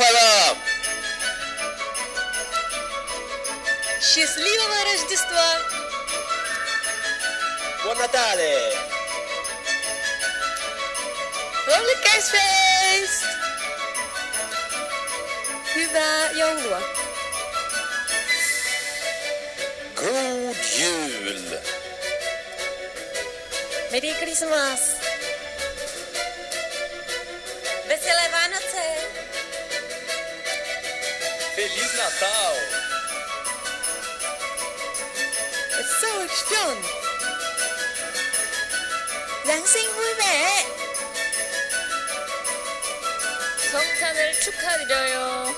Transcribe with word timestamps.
Опера! 0.00 0.56
Счастливого 4.00 4.84
Рождества! 4.84 5.60
Buon 7.84 7.98
Natale! 7.98 8.72
Holy 11.66 11.96
Publicationsfest! 11.96 13.24
Hyvää 15.74 16.30
joulua! 16.30 16.80
God 19.94 20.56
jul! 20.78 21.60
Merry 23.90 24.14
Christmas! 24.14 24.80
Veselé 27.88 28.28
Feliz 31.60 31.94
Natal! 31.94 32.54
Wesołych 35.76 36.32
świąt. 36.32 36.86
Vẻ. 39.44 40.64
성탄을 43.72 44.40
축하드려요. 44.40 45.49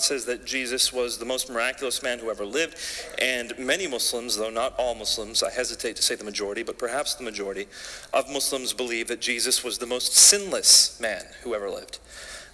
Says 0.00 0.24
that 0.24 0.44
Jesus 0.44 0.92
was 0.92 1.18
the 1.18 1.24
most 1.24 1.50
miraculous 1.50 2.02
man 2.02 2.18
who 2.18 2.30
ever 2.30 2.44
lived, 2.44 2.76
and 3.20 3.56
many 3.58 3.86
Muslims, 3.86 4.36
though 4.36 4.50
not 4.50 4.74
all 4.78 4.94
Muslims, 4.94 5.42
I 5.42 5.50
hesitate 5.50 5.96
to 5.96 6.02
say 6.02 6.14
the 6.14 6.24
majority, 6.24 6.62
but 6.62 6.78
perhaps 6.78 7.14
the 7.14 7.22
majority 7.22 7.68
of 8.12 8.28
Muslims 8.30 8.72
believe 8.72 9.08
that 9.08 9.20
Jesus 9.20 9.62
was 9.62 9.78
the 9.78 9.86
most 9.86 10.14
sinless 10.14 10.98
man 11.00 11.24
who 11.42 11.54
ever 11.54 11.70
lived. 11.70 11.98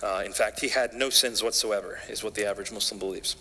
Uh, 0.03 0.23
in 0.27 0.33
fact, 0.33 0.61
he 0.61 0.69
had 0.69 0.93
no 0.93 1.09
sins 1.09 1.43
whatsoever, 1.43 2.01
is 2.09 2.23
what 2.23 2.35
the 2.35 2.45
average 2.45 2.73
Muslim 2.73 2.99
believes. 2.99 3.37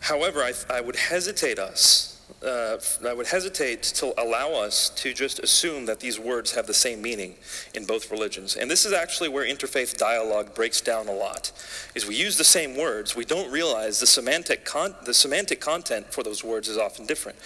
However, 0.00 0.40
I, 0.40 0.52
I 0.68 0.80
would 0.80 0.96
hesitate 0.96 1.58
us. 1.58 2.11
Uh, 2.44 2.78
I 3.06 3.12
would 3.12 3.28
hesitate 3.28 3.82
to 3.82 4.20
allow 4.20 4.52
us 4.52 4.90
to 4.96 5.14
just 5.14 5.38
assume 5.38 5.86
that 5.86 6.00
these 6.00 6.18
words 6.18 6.52
have 6.54 6.66
the 6.66 6.74
same 6.74 7.00
meaning 7.00 7.36
in 7.74 7.84
both 7.84 8.10
religions. 8.10 8.56
And 8.56 8.70
this 8.70 8.84
is 8.84 8.92
actually 8.92 9.28
where 9.28 9.46
interfaith 9.46 9.96
dialogue 9.96 10.54
breaks 10.54 10.80
down 10.80 11.06
a 11.08 11.12
lot. 11.12 11.52
Is 11.94 12.06
we 12.06 12.16
use 12.16 12.36
the 12.36 12.44
same 12.44 12.76
words, 12.76 13.14
we 13.14 13.24
don't 13.24 13.50
realize 13.50 14.00
the 14.00 14.06
semantic 14.06 14.64
con- 14.64 14.94
the 15.04 15.14
semantic 15.14 15.60
content 15.60 16.12
for 16.12 16.22
those 16.22 16.42
words 16.42 16.68
is 16.68 16.78
often 16.78 17.06
different. 17.06 17.38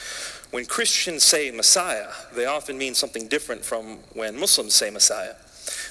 When 0.51 0.65
Christians 0.65 1.25
say 1.25 1.51
Messiah, 1.51 2.09
they 2.35 2.47
often 2.47 2.79
mean 2.79 2.95
something 2.95 3.29
different 3.29 3.65
from 3.65 3.99
when 4.15 4.39
Muslims 4.39 4.75
say 4.75 4.91
Messiah. 4.91 5.35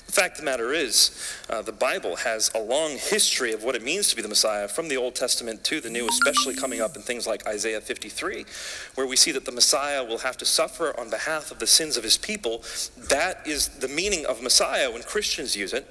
The 0.05 0.11
fact 0.11 0.33
of 0.33 0.39
the 0.39 0.45
matter 0.45 0.71
is, 0.71 1.11
uh, 1.49 1.61
the 1.61 1.71
Bible 1.71 2.15
has 2.17 2.51
a 2.53 2.59
long 2.59 2.91
history 2.91 3.53
of 3.53 3.63
what 3.63 3.75
it 3.75 3.83
means 3.83 4.09
to 4.09 4.15
be 4.15 4.21
the 4.21 4.27
Messiah 4.27 4.67
from 4.67 4.87
the 4.87 4.97
Old 4.97 5.15
Testament 5.15 5.63
to 5.65 5.81
the 5.81 5.89
New, 5.89 6.07
especially 6.07 6.55
coming 6.55 6.79
up 6.79 6.95
in 6.95 7.01
things 7.01 7.25
like 7.25 7.45
Isaiah 7.47 7.81
53, 7.81 8.45
where 8.93 9.07
we 9.07 9.15
see 9.15 9.31
that 9.31 9.45
the 9.45 9.51
Messiah 9.51 10.03
will 10.03 10.19
have 10.19 10.37
to 10.37 10.45
suffer 10.45 10.97
on 10.99 11.09
behalf 11.09 11.51
of 11.51 11.59
the 11.59 11.67
sins 11.67 11.97
of 11.97 12.03
his 12.03 12.17
people. 12.17 12.63
That 13.09 13.45
is 13.47 13.67
the 13.67 13.87
meaning 13.87 14.25
of 14.25 14.41
Messiah 14.43 14.91
when 14.91 15.01
Christians 15.01 15.55
use 15.55 15.73
it. 15.73 15.87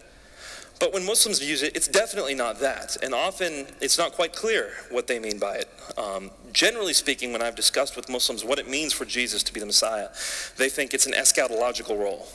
But 0.80 0.92
when 0.92 1.04
Muslims 1.06 1.42
use 1.42 1.62
it, 1.62 1.76
it's 1.76 1.88
definitely 1.88 2.34
not 2.34 2.60
that. 2.60 2.96
And 3.02 3.14
often 3.14 3.66
it's 3.80 3.96
not 3.98 4.12
quite 4.12 4.32
clear 4.32 4.72
what 4.90 5.06
they 5.06 5.18
mean 5.18 5.38
by 5.38 5.56
it. 5.56 5.68
Um, 5.96 6.30
generally 6.52 6.92
speaking, 6.92 7.32
when 7.32 7.42
I've 7.42 7.54
discussed 7.54 7.96
with 7.96 8.08
Muslims 8.08 8.44
what 8.44 8.58
it 8.58 8.68
means 8.68 8.92
for 8.92 9.04
Jesus 9.04 9.42
to 9.44 9.52
be 9.52 9.60
the 9.60 9.66
Messiah, 9.66 10.08
they 10.56 10.68
think 10.68 10.92
it's 10.92 11.06
an 11.06 11.12
eschatological 11.12 11.98
role. 11.98 12.28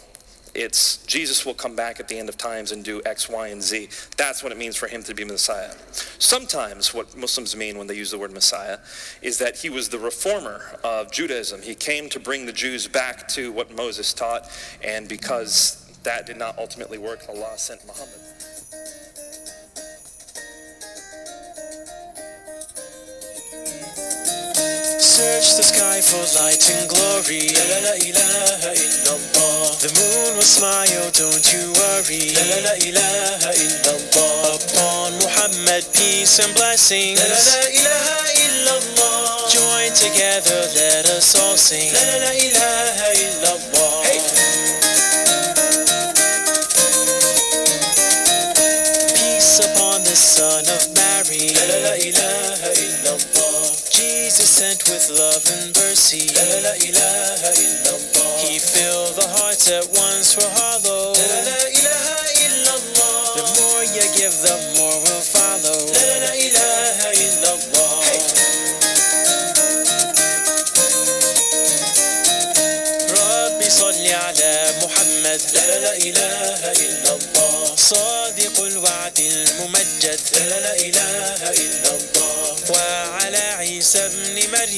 It's 0.60 0.98
Jesus 1.06 1.46
will 1.46 1.54
come 1.54 1.74
back 1.74 2.02
at 2.02 2.10
the 2.10 2.20
end 2.20 2.28
of 2.28 2.38
times 2.38 2.74
and 2.74 2.84
do 2.84 3.02
X, 3.06 3.30
Y, 3.30 3.48
and 3.48 3.64
Z. 3.64 3.88
That's 4.18 4.44
what 4.44 4.52
it 4.52 4.58
means 4.58 4.76
for 4.76 4.88
him 4.88 5.04
to 5.04 5.16
be 5.16 5.24
Messiah. 5.24 5.72
Sometimes 6.20 6.94
what 6.94 7.16
Muslims 7.16 7.56
mean 7.56 7.78
when 7.78 7.88
they 7.88 7.96
use 7.96 8.12
the 8.12 8.18
word 8.18 8.34
Messiah 8.34 8.80
is 9.22 9.38
that 9.38 9.58
he 9.58 9.70
was 9.70 9.88
the 9.88 10.00
reformer 10.00 10.78
of 10.84 11.14
Judaism. 11.14 11.62
He 11.62 11.76
came 11.76 12.10
to 12.10 12.20
bring 12.20 12.46
the 12.46 12.52
Jews 12.52 12.90
back 12.90 13.30
to 13.30 13.54
what 13.54 13.74
Moses 13.74 14.14
taught, 14.14 14.52
and 14.84 15.08
because 15.08 15.90
that 16.04 16.26
did 16.26 16.36
not 16.36 16.58
ultimately 16.60 16.98
work, 16.98 17.22
Allah 17.30 17.54
sent 17.58 17.88
Muhammad. 17.88 18.39
Search 25.20 25.60
the 25.60 25.64
sky 25.68 26.00
for 26.00 26.24
light 26.40 26.64
and 26.72 26.88
glory. 26.88 27.52
La 27.52 27.64
la 27.68 27.92
la 27.92 27.96
ilaha 28.00 28.72
illallah. 28.72 29.68
The 29.84 29.92
moon 30.00 30.40
will 30.40 30.48
smile, 30.48 31.12
don't 31.12 31.44
you 31.52 31.76
worry. 31.76 32.32
La 32.40 32.44
la 32.48 32.72
la 32.72 32.76
ilaha 32.80 33.52
illallah. 33.52 34.56
Upon 34.56 35.20
Muhammad, 35.20 35.84
peace 35.92 36.40
and 36.40 36.56
blessings. 36.56 37.20
La 37.20 37.28
la 37.28 37.36
la 37.36 37.68
ilaha 37.68 38.32
illallah. 38.48 39.52
Join 39.52 39.92
together, 39.92 40.60
let 40.80 41.12
us 41.12 41.36
all 41.36 41.60
sing. 41.60 41.92
La 41.92 42.00
la 42.00 42.18
la 42.24 42.32
ilaha 42.40 43.08
illallah. 43.20 44.00
Peace 49.20 49.60
upon 49.68 50.00
the 50.08 50.16
son 50.16 50.64
of 50.72 50.88
Mary. 50.96 51.52
La 51.60 51.64
la 51.68 51.92
la 51.92 51.96
ilaha 52.00 52.59
sent 54.59 54.83
with 54.91 55.07
love 55.15 55.45
and 55.47 55.71
mercy. 55.79 56.27
La 56.35 56.43
la 56.51 56.59
la 56.67 56.75
ilaha 56.75 57.51
illallah. 57.55 58.35
He 58.43 58.59
filled 58.59 59.15
the 59.15 59.29
hearts 59.39 59.71
at 59.71 59.87
once 59.95 60.35
for 60.35 60.49
hollow. 60.59 61.15
La 61.15 61.27
la 61.31 61.41
la 61.47 61.69
ilaha 61.71 62.19
illallah. 62.43 63.15
The 63.39 63.47
more 63.63 63.85
you 63.95 64.05
give, 64.19 64.35
the 64.43 64.57
more 64.75 64.99
will 65.07 65.23
follow. 65.23 65.79
La 65.95 66.03
la 66.11 66.17
la 66.27 66.33
ilaha 66.35 67.09
illallah. 67.15 67.95
Hey. 68.05 68.23
ربي 73.15 73.71
صل 73.71 74.07
على 74.07 74.53
محمد 74.83 75.41
لا 75.55 75.67
لا 75.67 75.79
لا 75.79 75.95
إله 75.97 76.61
إلا 76.73 77.11
الله 77.17 77.77
صادق 77.77 78.57
الوعد 78.61 79.19
الممجد 79.19 80.21
لا 80.35 80.45
لا 80.49 80.59
لا 80.61 80.75
إله 80.77 80.98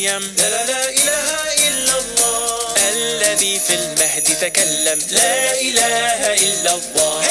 مريم. 0.01 0.36
لا 0.38 0.50
لا 0.50 0.65
لا 0.65 0.89
إله 0.89 1.27
إلا 1.68 2.00
الله. 2.00 2.75
الذي 2.94 3.59
في 3.59 3.74
المهد 3.74 4.24
تكلم. 4.42 5.00
لا 5.12 5.62
إله 5.62 6.33
إلا 6.33 6.74
الله. 6.74 7.21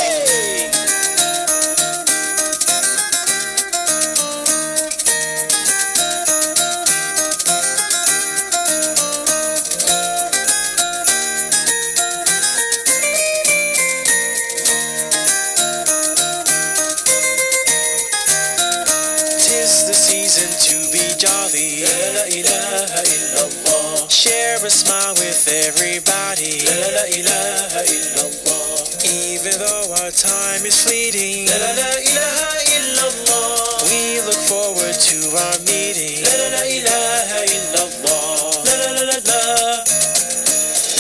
Hey! 24.71 24.79
smile 24.87 25.15
with 25.19 25.51
everybody. 25.51 26.63
La 26.63 26.79
la 26.79 26.91
la 26.95 27.05
ilaha 27.11 27.83
illallah. 27.91 29.03
Even 29.03 29.59
though 29.59 29.91
our 29.99 30.15
time 30.15 30.63
is 30.63 30.79
fleeting. 30.87 31.51
La 31.51 31.59
la 31.59 31.75
la 31.75 31.91
ilaha 31.99 32.55
illallah. 32.71 33.83
We 33.91 34.23
look 34.23 34.39
forward 34.47 34.95
to 34.95 35.19
our 35.43 35.59
meeting. 35.67 36.23
La 36.23 36.35
la 36.39 36.49
la 36.55 36.63
ilaha 36.71 37.39
illallah. 37.51 38.63
La 38.63 38.75
la 38.79 38.91
la 38.95 39.05
la 39.11 39.19
la. 39.27 39.43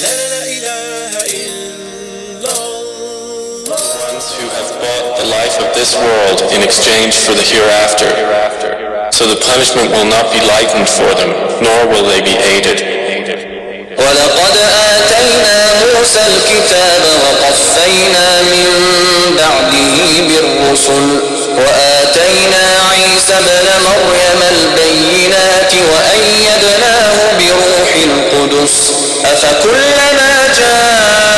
La 0.02 0.10
la 0.18 0.26
la 0.34 0.42
ilaha 0.50 1.22
illallah. 1.30 2.50
ones 4.10 4.34
who 4.34 4.46
have 4.50 4.70
bought 4.82 5.14
the 5.22 5.28
life 5.30 5.56
of 5.62 5.70
this 5.78 5.94
world 5.94 6.42
in 6.50 6.66
exchange 6.66 7.14
for 7.22 7.38
the 7.38 7.46
hereafter. 7.46 8.10
So 9.14 9.26
the 9.30 9.38
punishment 9.38 9.94
will 9.94 10.10
not 10.10 10.26
be 10.34 10.40
lightened 10.42 10.88
for 10.90 11.10
them, 11.14 11.30
nor 11.62 11.86
will 11.86 12.08
they 12.08 12.22
be 12.22 12.34
aided. 12.34 12.99
ولقد 14.00 14.56
آتينا 14.96 15.56
موسى 15.74 16.20
الكتاب 16.26 17.02
وقفينا 17.24 18.26
من 18.42 18.68
بعده 19.38 20.20
بالرسل 20.28 21.06
وآتينا 21.56 22.64
عيسى 22.90 23.34
ابن 23.34 23.66
مريم 23.84 24.40
البينات 24.50 25.72
وأيدناه 25.92 27.16
بروح 27.38 27.90
القدس. 28.04 28.74
أفكلما 29.24 30.32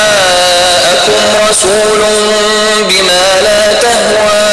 جاءكم 0.02 1.22
رسول 1.48 2.02
بما 2.88 3.24
لا 3.42 3.62
تهوى 3.72 4.51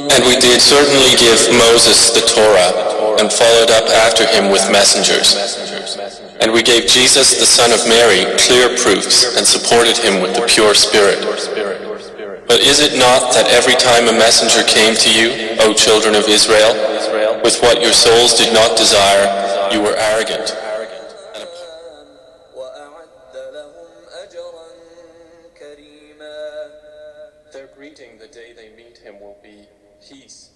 And 0.10 0.26
we 0.26 0.36
did 0.38 0.62
certainly 0.62 1.14
give 1.16 1.40
Moses 1.54 2.10
the 2.10 2.22
Torah, 2.22 2.72
and 3.20 3.32
followed 3.32 3.70
up 3.70 3.86
after 3.90 4.26
him 4.26 4.50
with 4.50 4.72
messengers. 4.72 5.36
And 6.42 6.52
we 6.52 6.64
gave 6.64 6.88
Jesus 6.88 7.36
the 7.38 7.46
son 7.46 7.72
of 7.72 7.88
Mary 7.88 8.26
clear 8.40 8.76
proofs, 8.78 9.38
and 9.38 9.46
supported 9.46 9.98
him 9.98 10.22
with 10.22 10.34
the 10.34 10.46
pure 10.48 10.74
spirit. 10.74 11.20
But 12.48 12.62
is 12.62 12.80
it 12.80 12.98
not 12.98 13.34
that 13.36 13.52
every 13.52 13.76
time 13.76 14.08
a 14.08 14.14
messenger 14.18 14.64
came 14.64 14.96
to 14.96 15.10
you, 15.12 15.60
O 15.60 15.74
children 15.74 16.16
of 16.16 16.28
Israel, 16.28 16.74
with 17.42 17.60
what 17.62 17.82
your 17.82 17.94
souls 17.94 18.36
did 18.38 18.54
not 18.54 18.78
desire, 18.78 19.26
you 19.74 19.82
were 19.82 19.96
arrogant? 19.98 20.54
وأعد 22.56 23.36
لهم 23.36 23.90
أجرا 24.24 24.68
كريما 25.60 26.72
Their 27.52 27.68
greeting 27.76 28.20
the 28.20 28.28
day 28.28 28.54
they 28.54 28.70
meet 28.76 28.98
him 29.00 29.20
will 29.20 29.38
be 29.42 29.66
peace, 30.08 30.52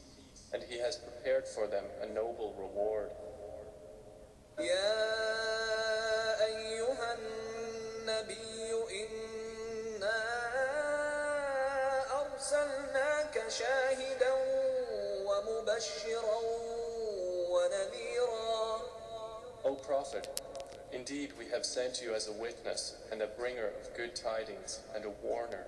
and 0.53 0.61
he 0.69 0.77
has 0.79 0.97
prepared 0.97 1.47
for 1.47 1.65
them 1.67 1.85
a 2.03 2.13
noble 2.13 2.53
reward. 2.59 3.09
يا 4.59 5.15
أيها 6.45 7.17
النبي 7.17 8.71
إنا 9.01 10.21
أرسلناك 12.21 13.41
شاهدا 13.49 14.31
ومبشرا 15.25 16.41
ونذيرا 16.41 16.74
O 19.63 19.75
Prophet, 19.75 20.41
indeed 20.91 21.31
we 21.37 21.45
have 21.49 21.65
sent 21.65 22.01
you 22.01 22.13
as 22.13 22.27
a 22.27 22.31
witness 22.33 22.95
and 23.11 23.21
a 23.21 23.27
bringer 23.27 23.67
of 23.79 23.95
good 23.95 24.15
tidings 24.15 24.79
and 24.95 25.05
a 25.05 25.09
warner, 25.23 25.65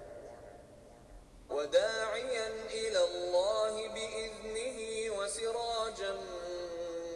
وداعيا 1.49 2.47
إلى 2.73 3.03
الله 3.03 3.87
بإذنه 3.87 5.09
وسراجا 5.17 6.13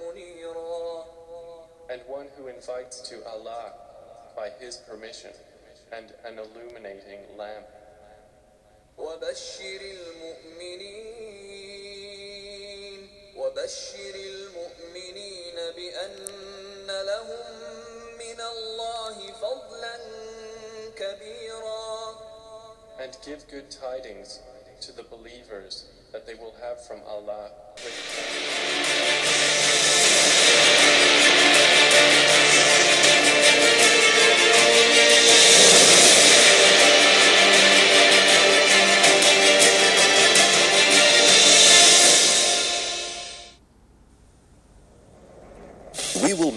منيرا 0.03 1.05
and 1.89 2.01
one 2.07 2.27
who 2.37 2.47
invites 2.47 3.01
to 3.09 3.25
Allah 3.25 3.73
by 4.35 4.49
his 4.59 4.77
permission 4.77 5.31
and 5.91 6.13
an 6.25 6.37
illuminating 6.37 7.19
lamp. 7.37 7.65
وبشر 8.97 9.81
المؤمنين 9.81 11.30
وبشر 13.36 14.14
المؤمنين 14.14 15.56
بأن 15.76 16.86
لهم 16.86 17.46
من 18.18 18.40
الله 18.40 19.32
فضلا 19.32 19.96
كبيرا 20.96 22.14
And 22.98 23.16
give 23.24 23.48
good 23.48 23.70
tidings 23.70 24.40
to 24.82 24.92
the 24.92 25.02
believers 25.02 25.86
that 26.12 26.26
they 26.26 26.34
will 26.34 26.54
have 26.60 26.84
from 26.86 27.00
Allah 27.08 27.50
great 27.76 28.01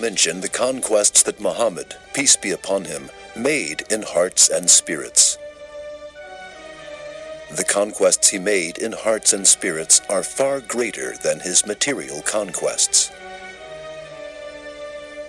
mention 0.06 0.40
the 0.40 0.48
conquests 0.66 1.24
that 1.24 1.42
Muhammad, 1.42 1.96
peace 2.14 2.38
be 2.38 2.52
upon 2.52 2.86
him, 2.86 3.10
made 3.36 3.82
in 3.90 4.04
hearts 4.04 4.50
and 4.50 4.70
spirits. 4.70 5.40
The 7.58 7.64
conquests 7.64 8.30
he 8.30 8.38
made 8.38 8.78
in 8.78 8.92
hearts 8.92 9.34
and 9.34 9.48
spirits 9.48 10.02
are 10.08 10.22
far 10.22 10.62
greater 10.62 11.16
than 11.24 11.40
his 11.40 11.66
material 11.66 12.22
conquests. 12.22 13.12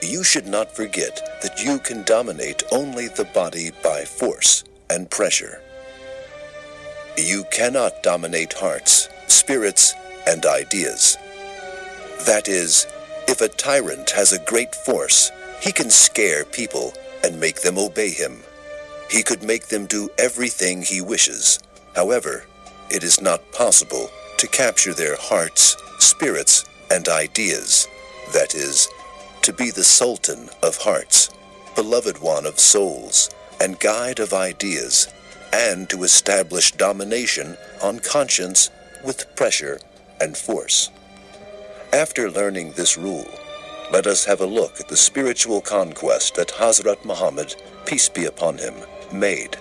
You 0.02 0.22
should 0.22 0.46
not 0.46 0.70
forget 0.70 1.40
that 1.40 1.64
you 1.64 1.78
can 1.78 2.02
dominate 2.02 2.62
only 2.70 3.08
the 3.08 3.30
body 3.32 3.70
by 3.82 4.04
force 4.04 4.62
and 4.90 5.10
pressure. 5.10 5.62
You 7.16 7.44
cannot 7.50 8.02
dominate 8.02 8.52
hearts, 8.52 9.08
spirits, 9.26 9.94
and 10.26 10.44
ideas. 10.44 11.16
That 12.26 12.46
is, 12.46 12.86
if 13.28 13.40
a 13.40 13.48
tyrant 13.48 14.10
has 14.10 14.32
a 14.32 14.44
great 14.44 14.74
force, 14.74 15.30
he 15.60 15.72
can 15.72 15.90
scare 15.90 16.44
people 16.44 16.92
and 17.24 17.40
make 17.40 17.62
them 17.62 17.78
obey 17.78 18.10
him. 18.10 18.42
He 19.10 19.22
could 19.22 19.42
make 19.42 19.66
them 19.66 19.86
do 19.86 20.08
everything 20.18 20.82
he 20.82 21.00
wishes. 21.00 21.58
However, 21.94 22.46
it 22.90 23.02
is 23.02 23.20
not 23.20 23.52
possible 23.52 24.10
to 24.38 24.46
capture 24.46 24.92
their 24.92 25.16
hearts, 25.16 25.76
spirits, 25.98 26.64
and 26.90 27.08
ideas. 27.08 27.88
That 28.32 28.54
is, 28.54 28.88
to 29.42 29.52
be 29.52 29.70
the 29.70 29.84
Sultan 29.84 30.48
of 30.62 30.76
hearts, 30.76 31.30
beloved 31.74 32.18
one 32.20 32.46
of 32.46 32.58
souls, 32.58 33.30
and 33.60 33.80
guide 33.80 34.18
of 34.18 34.32
ideas, 34.32 35.08
and 35.52 35.88
to 35.90 36.02
establish 36.02 36.72
domination 36.72 37.56
on 37.82 37.98
conscience 38.00 38.70
with 39.04 39.34
pressure 39.36 39.78
and 40.20 40.36
force. 40.36 40.90
After 41.92 42.30
learning 42.30 42.72
this 42.72 42.98
rule, 42.98 43.30
let 43.92 44.06
us 44.06 44.24
have 44.24 44.40
a 44.40 44.46
look 44.46 44.80
at 44.80 44.88
the 44.88 44.96
spiritual 44.96 45.60
conquest 45.60 46.34
that 46.34 46.48
Hazrat 46.48 47.04
Muhammad, 47.04 47.54
peace 47.86 48.08
be 48.08 48.24
upon 48.24 48.58
him, 48.58 48.74
made. 49.12 49.56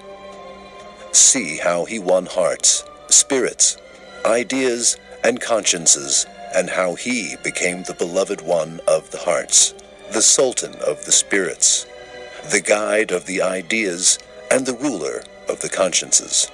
See 1.12 1.58
how 1.58 1.86
he 1.86 2.00
won 2.00 2.26
hearts, 2.26 2.84
spirits, 3.10 3.78
ideas, 4.26 4.98
and 5.24 5.40
consciences, 5.40 6.26
and 6.54 6.70
how 6.70 6.96
he 6.96 7.36
became 7.44 7.84
the 7.84 7.94
beloved 7.94 8.42
one 8.42 8.80
of 8.88 9.12
the 9.12 9.20
hearts, 9.20 9.76
the 10.12 10.22
sultan 10.22 10.74
of 10.76 11.06
the 11.06 11.12
spirits, 11.12 11.86
the 12.52 12.62
guide 12.62 13.12
of 13.12 13.28
the 13.28 13.42
ideas, 13.42 14.18
and 14.52 14.66
the 14.66 14.74
ruler 14.74 15.24
of 15.48 15.62
the 15.62 15.70
consciences. 15.70 16.50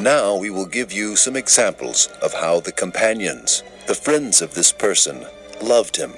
Now 0.00 0.36
we 0.36 0.50
will 0.50 0.66
give 0.66 0.90
you 0.90 1.16
some 1.16 1.36
examples 1.36 2.08
of 2.20 2.34
how 2.34 2.60
the 2.60 2.72
companions, 2.72 3.62
the 3.92 3.96
friends 3.96 4.40
of 4.40 4.54
this 4.54 4.72
person, 4.72 5.26
loved 5.60 5.96
him. 5.96 6.14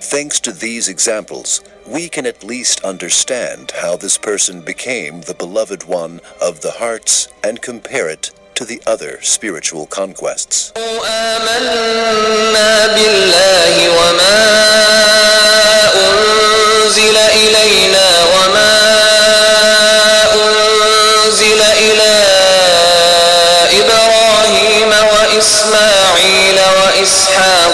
Thanks 0.00 0.40
to 0.40 0.50
these 0.50 0.88
examples, 0.88 1.60
we 1.86 2.08
can 2.08 2.24
at 2.24 2.42
least 2.42 2.82
understand 2.82 3.70
how 3.82 3.94
this 3.94 4.16
person 4.16 4.62
became 4.62 5.20
the 5.20 5.34
beloved 5.34 5.84
one 5.84 6.22
of 6.40 6.62
the 6.62 6.70
hearts 6.70 7.28
and 7.42 7.60
compare 7.60 8.08
it 8.08 8.30
to 8.54 8.64
the 8.64 8.80
other 8.86 9.20
spiritual 9.20 9.84
conquests. 9.84 10.72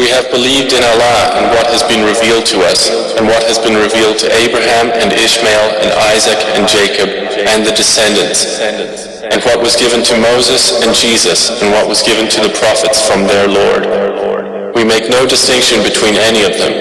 we 0.00 0.08
have 0.08 0.32
believed 0.32 0.72
in 0.72 0.80
Allah 0.80 1.36
and 1.36 1.44
what 1.52 1.68
has 1.68 1.84
been 1.84 2.00
revealed 2.00 2.48
to 2.48 2.64
us, 2.64 2.88
and 3.20 3.28
what 3.28 3.44
has 3.44 3.60
been 3.60 3.76
revealed 3.76 4.16
to 4.24 4.32
Abraham 4.32 4.88
and 4.96 5.12
Ishmael 5.12 5.76
and 5.84 5.92
Isaac 6.08 6.40
and 6.56 6.64
Jacob 6.64 7.12
and 7.44 7.68
the 7.68 7.76
descendants, 7.76 8.56
and 8.64 9.44
what 9.44 9.60
was 9.60 9.76
given 9.76 10.00
to 10.08 10.16
Moses 10.16 10.80
and 10.80 10.96
Jesus, 10.96 11.52
and 11.60 11.68
what 11.76 11.84
was 11.84 12.00
given 12.00 12.32
to 12.32 12.40
the 12.40 12.48
prophets 12.56 13.04
from 13.04 13.28
their 13.28 13.44
Lord. 13.44 13.84
We 14.72 14.88
make 14.88 15.12
no 15.12 15.28
distinction 15.28 15.84
between 15.84 16.16
any 16.16 16.48
of 16.48 16.56
them, 16.56 16.72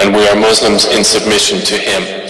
and 0.00 0.16
we 0.16 0.24
are 0.24 0.36
Muslims 0.36 0.88
in 0.88 1.04
submission 1.04 1.60
to 1.68 1.76
Him. 1.76 2.23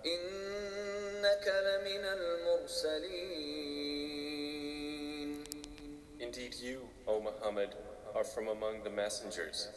إنك 0.07 1.47
لمن 1.47 2.05
المرسلين 2.05 3.37
indeed 6.19 6.55
you, 6.61 6.89
O 7.07 7.21
Muhammad, 7.21 7.75
are 8.15 8.25
from 8.25 8.49
among 8.49 8.83
the 8.83 8.91
messengers, 8.91 9.69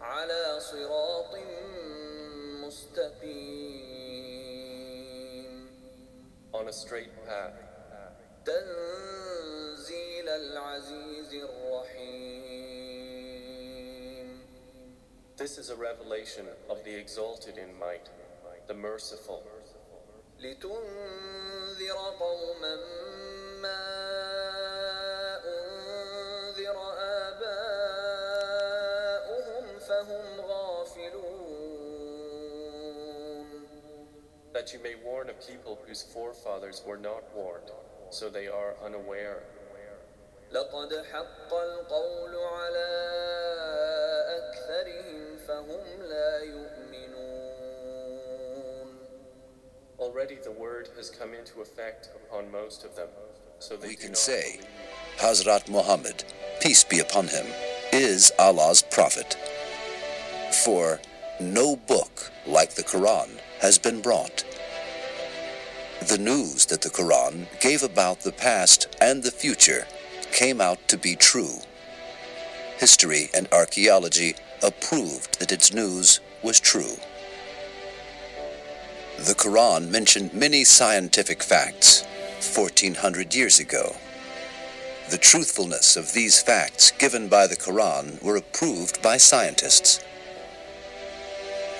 على 0.00 0.60
صراط 0.60 1.34
مستقيم 2.64 3.63
on 6.64 6.68
a 6.68 6.72
straight 6.72 7.12
path, 7.26 7.54
تنزيل 8.44 10.28
العزيز 10.28 11.34
الرحيم 11.34 12.60
This 15.36 15.56
is 15.58 15.70
a 15.70 15.76
revelation 15.76 16.46
of 16.68 16.84
the 16.84 16.94
exalted 16.94 17.56
in 17.56 17.78
might, 17.78 18.08
the 18.66 18.74
merciful, 18.74 19.42
لتنذر 20.40 21.98
قوما 22.18 22.78
that 34.64 34.72
you 34.72 34.80
may 34.82 34.94
warn 35.04 35.30
a 35.30 35.34
people 35.34 35.78
whose 35.86 36.02
forefathers 36.02 36.82
were 36.86 36.96
not 36.96 37.22
warned, 37.34 37.70
so 38.10 38.28
they 38.28 38.48
are 38.48 38.74
unaware. 38.84 39.42
لقد 40.52 41.04
حق 41.12 41.54
القول 41.54 42.34
على 42.36 42.88
أكثرهم 44.38 45.38
فهم 45.48 46.02
لا 46.02 46.38
يؤمنون 46.42 46.90
Already 50.00 50.36
the 50.36 50.50
word 50.50 50.88
has 50.96 51.10
come 51.10 51.34
into 51.34 51.60
effect 51.60 52.08
upon 52.16 52.50
most 52.50 52.84
of 52.84 52.96
them, 52.96 53.08
so 53.58 53.76
they 53.76 53.88
We 53.88 53.94
do 53.96 54.00
can 54.00 54.10
not 54.10 54.18
say, 54.18 54.56
believe. 54.56 54.66
Hazrat 55.18 55.68
Muhammad, 55.68 56.24
peace 56.60 56.82
be 56.84 56.98
upon 57.00 57.28
him, 57.28 57.46
is 57.92 58.32
Allah's 58.38 58.82
prophet. 58.82 59.36
For 60.64 61.00
no 61.38 61.76
book 61.76 62.30
like 62.46 62.74
the 62.74 62.82
Quran 62.82 63.38
has 63.60 63.78
been 63.78 64.00
brought. 64.00 64.42
the 66.01 66.17
news 66.17 66.65
that 66.67 66.81
the 66.81 66.89
Quran 66.89 67.47
gave 67.59 67.81
about 67.81 68.19
the 68.19 68.31
past 68.31 68.95
and 69.01 69.23
the 69.23 69.31
future 69.31 69.87
came 70.31 70.61
out 70.61 70.87
to 70.89 70.97
be 70.97 71.15
true. 71.15 71.59
History 72.77 73.29
and 73.33 73.47
archaeology 73.51 74.35
approved 74.61 75.39
that 75.39 75.51
its 75.51 75.73
news 75.73 76.19
was 76.43 76.59
true. 76.59 76.97
The 79.17 79.33
Quran 79.33 79.89
mentioned 79.89 80.33
many 80.33 80.63
scientific 80.63 81.41
facts 81.41 82.03
1400 82.55 83.33
years 83.33 83.59
ago. 83.59 83.95
The 85.09 85.17
truthfulness 85.17 85.95
of 85.95 86.13
these 86.13 86.41
facts 86.41 86.91
given 86.91 87.29
by 87.29 87.47
the 87.47 87.55
Quran 87.55 88.21
were 88.21 88.35
approved 88.35 89.01
by 89.01 89.17
scientists. 89.17 90.03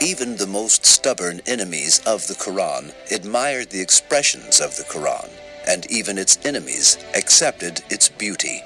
Even 0.02 0.36
the 0.36 0.48
most 0.48 0.86
stubborn 0.86 1.42
enemies 1.48 2.00
of 2.06 2.28
the 2.28 2.34
Quran 2.34 2.94
admired 3.12 3.70
the 3.70 3.82
expressions 3.82 4.60
of 4.60 4.76
the 4.76 4.84
Quran, 4.84 5.30
and 5.68 5.90
even 5.90 6.18
its 6.18 6.38
enemies 6.44 6.98
accepted 7.16 7.82
its 7.90 8.10
beauty. 8.10 8.62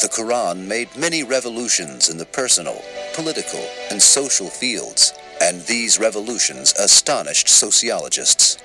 The 0.00 0.08
Quran 0.08 0.66
made 0.66 0.96
many 0.96 1.22
revolutions 1.22 2.08
in 2.08 2.16
the 2.16 2.24
personal, 2.26 2.82
political, 3.14 3.64
and 3.90 4.02
social 4.02 4.48
fields, 4.48 5.12
and 5.40 5.60
these 5.62 6.00
revolutions 6.00 6.72
astonished 6.72 7.48
sociologists. 7.48 8.56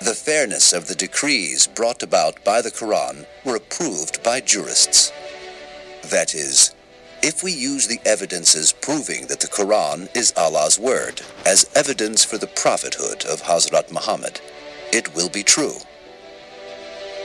The 0.00 0.14
fairness 0.14 0.72
of 0.72 0.88
the 0.88 0.94
decrees 0.94 1.66
brought 1.66 2.02
about 2.02 2.42
by 2.42 2.62
the 2.62 2.70
Quran 2.70 3.26
were 3.44 3.56
approved 3.56 4.22
by 4.22 4.40
jurists. 4.40 5.12
That 6.08 6.34
is, 6.34 6.74
if 7.22 7.42
we 7.42 7.52
use 7.52 7.86
the 7.86 8.00
evidences 8.06 8.72
proving 8.72 9.26
that 9.26 9.40
the 9.40 9.46
Quran 9.46 10.14
is 10.16 10.32
Allah's 10.36 10.78
word 10.78 11.22
as 11.44 11.70
evidence 11.74 12.24
for 12.24 12.38
the 12.38 12.46
prophethood 12.46 13.24
of 13.26 13.42
Hazrat 13.42 13.92
Muhammad, 13.92 14.40
it 14.92 15.14
will 15.14 15.28
be 15.28 15.42
true. 15.42 15.74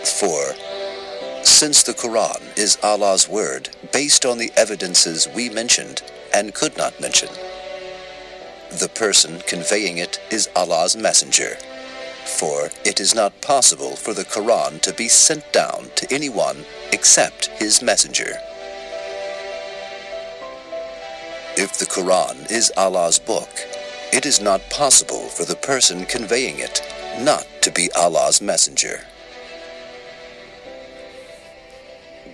For, 0.04 0.54
since 1.44 1.84
the 1.84 1.94
Quran 1.94 2.58
is 2.58 2.78
Allah's 2.84 3.30
word 3.30 3.70
based 3.94 4.26
on 4.26 4.38
the 4.38 4.52
evidences 4.58 5.28
we 5.34 5.50
mentioned 5.50 6.04
and 6.34 6.54
could 6.54 6.78
not 6.78 7.00
mention, 7.00 7.30
the 8.80 8.90
person 8.90 9.42
conveying 9.48 9.98
it 9.98 10.20
is 10.30 10.50
Allah's 10.56 10.98
messenger. 10.98 11.58
For 12.26 12.70
it 12.84 13.00
is 13.00 13.16
not 13.16 13.40
possible 13.42 13.96
for 13.96 14.14
the 14.14 14.26
Quran 14.26 14.82
to 14.82 14.94
be 14.94 15.08
sent 15.08 15.54
down 15.54 15.92
to 15.96 16.14
anyone 16.14 16.66
except 16.92 17.48
his 17.60 17.82
messenger. 17.82 18.34
If 21.58 21.80
the 21.80 21.86
Quran 21.86 22.52
is 22.52 22.70
Allah's 22.76 23.18
book, 23.18 23.50
it 24.12 24.26
is 24.26 24.42
not 24.42 24.70
possible 24.70 25.30
for 25.30 25.46
the 25.46 25.56
person 25.56 26.06
conveying 26.06 26.60
it 26.60 26.82
not 27.22 27.48
to 27.62 27.72
be 27.72 27.90
Allah's 27.96 28.42
messenger. 28.42 29.00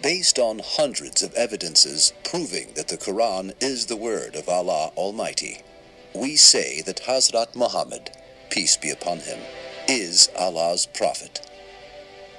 Based 0.01 0.39
on 0.39 0.59
hundreds 0.63 1.21
of 1.21 1.35
evidences 1.35 2.13
proving 2.23 2.73
that 2.73 2.87
the 2.87 2.97
Quran 2.97 3.53
is 3.61 3.85
the 3.85 3.95
word 3.95 4.35
of 4.35 4.49
Allah 4.49 4.91
Almighty, 4.97 5.61
we 6.15 6.35
say 6.35 6.81
that 6.81 7.03
Hazrat 7.03 7.55
Muhammad, 7.55 8.09
peace 8.49 8.75
be 8.75 8.89
upon 8.89 9.19
him, 9.19 9.37
is 9.87 10.29
Allah's 10.35 10.87
prophet. 10.87 11.47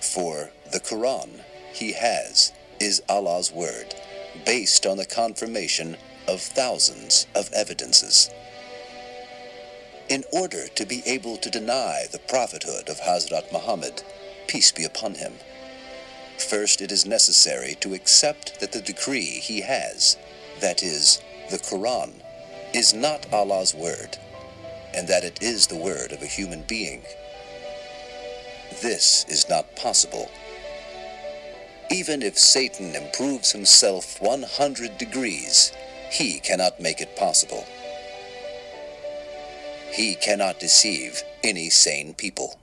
For 0.00 0.50
the 0.72 0.80
Quran 0.80 1.42
he 1.72 1.92
has 1.92 2.52
is 2.80 3.04
Allah's 3.08 3.52
word, 3.52 3.94
based 4.44 4.84
on 4.84 4.96
the 4.96 5.06
confirmation 5.06 5.96
of 6.28 6.40
thousands 6.40 7.26
of 7.34 7.52
evidences. 7.52 8.30
In 10.08 10.24
order 10.32 10.68
to 10.68 10.84
be 10.84 11.02
able 11.06 11.36
to 11.38 11.50
deny 11.50 12.04
the 12.10 12.18
prophethood 12.18 12.88
of 12.88 13.00
Hazrat 13.00 13.52
Muhammad, 13.52 14.02
peace 14.46 14.72
be 14.72 14.84
upon 14.84 15.14
him, 15.14 15.34
first 16.38 16.80
it 16.80 16.92
is 16.92 17.06
necessary 17.06 17.76
to 17.80 17.94
accept 17.94 18.60
that 18.60 18.72
the 18.72 18.80
decree 18.80 19.40
he 19.40 19.62
has, 19.62 20.16
that 20.60 20.82
is, 20.82 21.20
the 21.50 21.58
Quran, 21.58 22.12
is 22.74 22.92
not 22.92 23.32
Allah's 23.32 23.74
word, 23.74 24.18
and 24.94 25.08
that 25.08 25.24
it 25.24 25.42
is 25.42 25.66
the 25.66 25.76
word 25.76 26.12
of 26.12 26.22
a 26.22 26.26
human 26.26 26.62
being. 26.62 27.02
This 28.82 29.24
is 29.28 29.48
not 29.48 29.76
possible. 29.76 30.30
Even 31.90 32.22
if 32.22 32.38
Satan 32.38 32.94
improves 32.94 33.52
himself 33.52 34.20
100 34.20 34.98
degrees, 34.98 35.72
he 36.11 36.39
cannot 36.39 36.79
make 36.79 37.01
it 37.01 37.15
possible. 37.15 37.65
He 39.91 40.15
cannot 40.15 40.59
deceive 40.59 41.23
any 41.43 41.69
sane 41.69 42.13
people. 42.13 42.57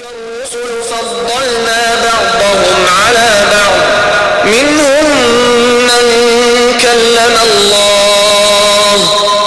الرسل 0.00 0.82
فضلنا 0.90 1.94
بعضهم 2.04 2.86
على 2.86 3.46
بعض 3.52 3.74
منهم 4.44 5.04
من 5.86 6.04
كلم 6.82 7.36
الله 7.44 8.96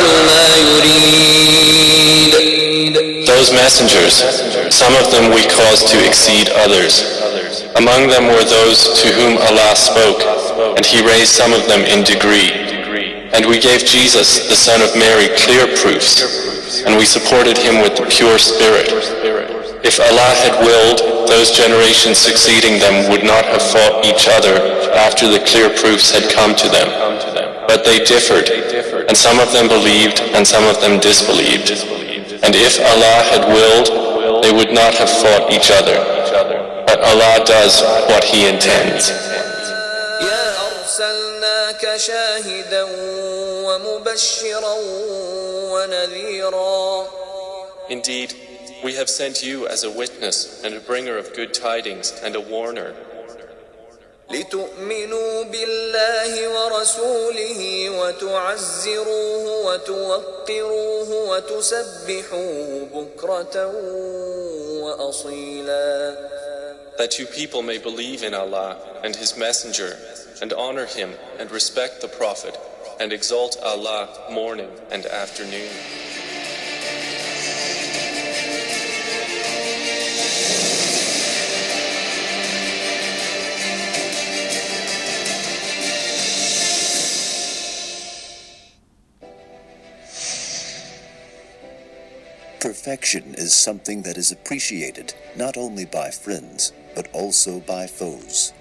يفعل 0.00 0.04
ما 0.26 0.56
يريد 0.56 1.26
Those 3.26 3.52
messengers, 3.52 4.14
some 4.70 4.94
of 4.94 5.10
them 5.10 5.34
we 5.34 5.42
caused 5.44 5.88
to 5.88 5.98
exceed 6.06 6.48
others. 6.64 7.02
Among 7.76 8.08
them 8.08 8.28
were 8.28 8.44
those 8.44 8.88
to 9.02 9.08
whom 9.12 9.36
Allah 9.36 9.76
spoke, 9.76 10.22
and 10.76 10.86
He 10.86 11.04
raised 11.04 11.32
some 11.32 11.52
of 11.52 11.66
them 11.68 11.82
in 11.82 12.02
degree. 12.04 12.52
And 13.34 13.44
we 13.44 13.58
gave 13.58 13.84
Jesus, 13.84 14.48
the 14.48 14.56
son 14.56 14.80
of 14.80 14.96
Mary, 14.96 15.28
clear 15.36 15.66
proofs, 15.76 16.22
and 16.86 16.96
we 16.96 17.04
supported 17.04 17.58
him 17.58 17.82
with 17.82 17.96
the 17.96 18.06
pure 18.06 18.38
spirit. 18.38 18.88
If 19.84 20.00
Allah 20.00 20.32
had 20.40 20.64
willed, 20.64 21.28
those 21.28 21.50
generations 21.50 22.18
succeeding 22.18 22.80
them 22.80 23.10
would 23.10 23.24
not 23.24 23.44
have 23.44 23.62
fought 23.62 24.06
each 24.06 24.28
other 24.28 24.56
after 24.96 25.28
the 25.28 25.40
clear 25.44 25.68
proofs 25.68 26.10
had 26.10 26.32
come 26.32 26.54
to 26.54 26.68
them. 26.68 26.88
But 27.68 27.84
they 27.84 27.98
differed, 27.98 28.46
and 29.10 29.16
some 29.16 29.38
of 29.38 29.52
them 29.52 29.68
believed, 29.68 30.20
and 30.34 30.46
some 30.46 30.64
of 30.64 30.80
them 30.80 30.98
disbelieved. 31.00 31.70
And 32.44 32.54
if 32.54 32.78
Allah 32.78 33.18
had 33.32 33.42
willed, 33.48 34.42
they 34.42 34.52
would 34.52 34.72
not 34.72 34.94
have 34.94 35.10
fought 35.10 35.50
each 35.50 35.70
other. 35.70 35.96
But 36.86 37.00
Allah 37.00 37.44
does 37.44 37.82
what 38.10 38.24
He 38.24 38.48
intends. 38.48 39.10
يا 40.20 40.46
أرسلناك 40.66 41.96
شاهدا 41.96 42.82
ومبشرا 43.66 44.76
ونذيرا 45.72 47.06
Indeed, 47.88 48.34
we 48.82 48.94
have 48.94 49.08
sent 49.08 49.42
you 49.42 49.66
as 49.68 49.84
a 49.84 49.90
witness 49.90 50.62
and 50.64 50.74
a 50.74 50.80
bringer 50.80 51.16
of 51.18 51.32
good 51.34 51.54
tidings 51.54 52.12
and 52.22 52.34
a 52.34 52.40
warner, 52.40 52.94
لتؤمنوا 54.31 55.43
بالله 55.43 56.47
ورسوله 56.49 57.89
وتعزروه 57.89 59.65
وتوقروه 59.65 61.09
وتسبحوه 61.29 62.87
بكرة 62.93 63.55
وأصيلا 64.83 66.31
that 66.97 67.17
you 67.17 67.25
people 67.25 67.63
may 67.63 67.79
believe 67.79 68.21
in 68.21 68.33
Allah 68.35 68.77
and 69.03 69.15
His 69.15 69.35
Messenger, 69.35 69.97
and 70.41 70.53
honor 70.53 70.85
Him 70.85 71.09
and 71.39 71.49
respect 71.49 72.01
the 72.01 72.07
Prophet, 72.07 72.55
and 72.99 73.11
exalt 73.11 73.57
Allah 73.63 74.07
morning 74.29 74.69
and 74.91 75.07
afternoon. 75.07 75.71
Perfection 92.61 93.33
is 93.33 93.55
something 93.55 94.03
that 94.03 94.19
is 94.19 94.31
appreciated 94.31 95.15
not 95.35 95.57
only 95.57 95.83
by 95.83 96.11
friends, 96.11 96.71
but 96.93 97.09
also 97.11 97.59
by 97.59 97.87
foes. 97.87 98.53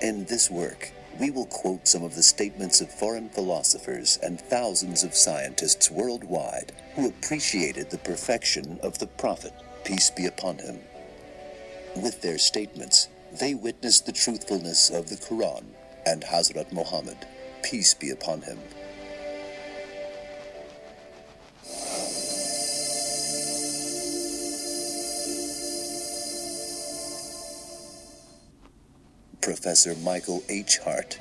In 0.00 0.24
this 0.24 0.50
work, 0.50 0.90
we 1.20 1.30
will 1.30 1.44
quote 1.44 1.86
some 1.86 2.02
of 2.02 2.14
the 2.14 2.22
statements 2.22 2.80
of 2.80 2.90
foreign 2.90 3.28
philosophers 3.28 4.18
and 4.22 4.40
thousands 4.40 5.04
of 5.04 5.14
scientists 5.14 5.90
worldwide 5.90 6.72
who 6.94 7.08
appreciated 7.08 7.90
the 7.90 7.98
perfection 7.98 8.80
of 8.82 9.00
the 9.00 9.06
Prophet, 9.06 9.52
peace 9.84 10.08
be 10.08 10.24
upon 10.24 10.56
him. 10.56 10.80
With 11.94 12.22
their 12.22 12.38
statements, 12.38 13.08
they 13.38 13.52
witnessed 13.52 14.06
the 14.06 14.12
truthfulness 14.12 14.88
of 14.88 15.10
the 15.10 15.16
Quran 15.16 15.64
and 16.06 16.22
Hazrat 16.22 16.72
Muhammad, 16.72 17.18
peace 17.62 17.94
be 17.94 18.10
upon 18.10 18.42
him. 18.42 18.58
Professor 29.40 29.94
Michael 29.96 30.42
H. 30.48 30.78
Hart, 30.78 31.18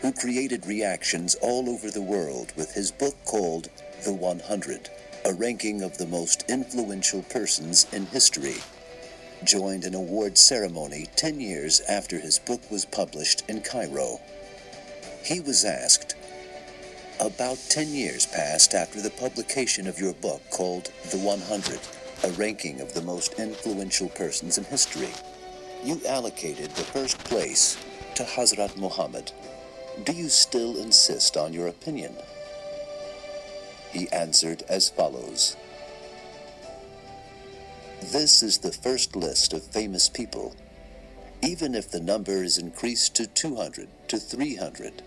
who 0.00 0.12
created 0.12 0.64
reactions 0.66 1.34
all 1.42 1.68
over 1.68 1.90
the 1.90 2.02
world 2.02 2.52
with 2.56 2.72
his 2.72 2.92
book 2.92 3.16
called 3.24 3.68
The 4.04 4.12
100, 4.12 4.90
a 5.24 5.34
ranking 5.34 5.82
of 5.82 5.98
the 5.98 6.06
most 6.06 6.44
influential 6.48 7.22
persons 7.22 7.86
in 7.92 8.06
history, 8.06 8.56
joined 9.44 9.84
an 9.84 9.94
award 9.94 10.38
ceremony 10.38 11.08
10 11.16 11.40
years 11.40 11.80
after 11.88 12.18
his 12.18 12.38
book 12.38 12.70
was 12.70 12.84
published 12.84 13.42
in 13.48 13.60
Cairo. 13.60 14.20
He 15.24 15.40
was 15.40 15.64
asked, 15.64 16.16
About 17.18 17.56
10 17.70 17.88
years 17.88 18.26
passed 18.26 18.74
after 18.74 19.00
the 19.00 19.08
publication 19.08 19.86
of 19.86 19.98
your 19.98 20.12
book 20.12 20.42
called 20.50 20.92
The 21.10 21.16
100, 21.16 21.80
a 22.24 22.30
ranking 22.32 22.82
of 22.82 22.92
the 22.92 23.00
most 23.00 23.32
influential 23.38 24.10
persons 24.10 24.58
in 24.58 24.64
history. 24.64 25.08
You 25.82 25.98
allocated 26.06 26.72
the 26.72 26.84
first 26.84 27.18
place 27.24 27.82
to 28.16 28.24
Hazrat 28.24 28.76
Muhammad. 28.76 29.32
Do 30.04 30.12
you 30.12 30.28
still 30.28 30.76
insist 30.76 31.38
on 31.38 31.54
your 31.54 31.68
opinion? 31.68 32.14
He 33.92 34.12
answered 34.12 34.62
as 34.68 34.90
follows 34.90 35.56
This 38.12 38.42
is 38.42 38.58
the 38.58 38.72
first 38.72 39.16
list 39.16 39.54
of 39.54 39.62
famous 39.62 40.10
people. 40.10 40.54
Even 41.42 41.74
if 41.74 41.90
the 41.90 42.00
number 42.00 42.42
is 42.42 42.58
increased 42.58 43.14
to 43.16 43.26
200 43.26 43.88
to 44.08 44.18
300, 44.18 45.02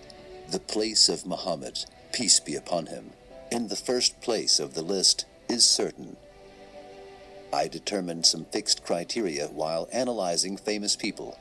the 0.50 0.60
place 0.60 1.10
of 1.10 1.26
Muhammad, 1.26 1.84
peace 2.14 2.40
be 2.40 2.56
upon 2.56 2.86
him, 2.86 3.12
in 3.52 3.68
the 3.68 3.76
first 3.76 4.22
place 4.22 4.60
of 4.60 4.74
the 4.74 4.82
list 4.82 5.26
is 5.50 5.68
certain. 5.68 6.16
I 7.52 7.68
determined 7.68 8.26
some 8.26 8.46
fixed 8.46 8.86
criteria 8.86 9.48
while 9.48 9.90
analyzing 9.92 10.56
famous 10.56 10.96
people. 10.96 11.38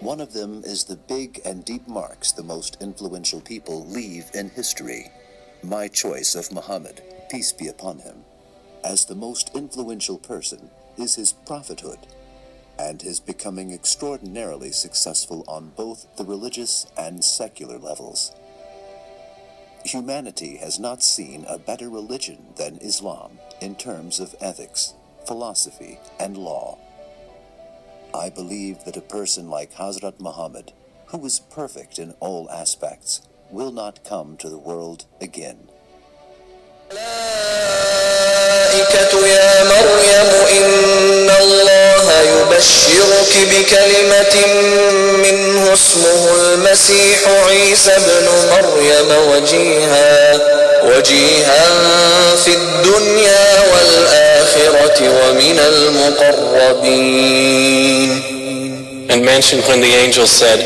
One 0.00 0.20
of 0.20 0.34
them 0.34 0.62
is 0.62 0.84
the 0.84 0.96
big 0.96 1.40
and 1.44 1.64
deep 1.64 1.88
marks 1.88 2.32
the 2.32 2.42
most 2.42 2.76
influential 2.82 3.40
people 3.40 3.86
leave 3.86 4.30
in 4.34 4.50
history. 4.50 5.10
My 5.62 5.88
choice 5.88 6.34
of 6.34 6.52
Muhammad, 6.52 7.02
peace 7.30 7.52
be 7.52 7.68
upon 7.68 8.00
him, 8.00 8.24
as 8.84 9.06
the 9.06 9.14
most 9.14 9.54
influential 9.54 10.18
person 10.18 10.70
is 10.98 11.14
his 11.14 11.32
prophethood 11.32 12.00
and 12.78 13.02
his 13.02 13.20
becoming 13.20 13.72
extraordinarily 13.72 14.72
successful 14.72 15.44
on 15.46 15.72
both 15.76 16.06
the 16.16 16.24
religious 16.24 16.86
and 16.96 17.24
secular 17.24 17.78
levels. 17.78 18.32
Humanity 19.84 20.56
has 20.56 20.78
not 20.78 21.02
seen 21.02 21.44
a 21.48 21.58
better 21.58 21.90
religion 21.90 22.54
than 22.56 22.78
Islam 22.78 23.38
in 23.60 23.76
terms 23.76 24.18
of 24.18 24.34
ethics, 24.40 24.94
philosophy, 25.26 25.98
and 26.18 26.36
law. 26.36 26.78
I 28.14 28.30
believe 28.30 28.84
that 28.84 28.96
a 28.96 29.02
person 29.02 29.50
like 29.50 29.74
Hazrat 29.74 30.20
Muhammad, 30.20 30.72
who 31.06 31.18
was 31.18 31.40
perfect 31.40 31.98
in 31.98 32.12
all 32.20 32.50
aspects, 32.50 33.28
will 33.50 33.72
not 33.72 34.04
come 34.04 34.36
to 34.38 34.48
the 34.48 34.58
world 34.58 35.04
again. 35.20 35.68
الملائكة 42.24 42.32
يا 42.32 42.32
مريم 42.32 42.32
إن 42.32 42.32
الله 42.32 42.54
يبشرك 42.56 43.32
بكلمة 43.50 44.36
منه 45.16 45.72
اسمه 45.74 46.22
المسيح 46.36 47.20
عيسى 47.48 47.92
ابن 47.92 48.26
مريم 48.50 49.10
وجيها 49.30 50.40
وجيها 50.84 51.64
في 52.36 52.50
الدنيا 52.54 53.62
والآخرة 53.72 54.98
ومن 55.00 55.58
المقربين 56.54 57.14
And 59.10 59.20
mention 59.24 59.60
when 59.68 59.80
the 59.80 59.94
angel 59.94 60.26
said, 60.26 60.58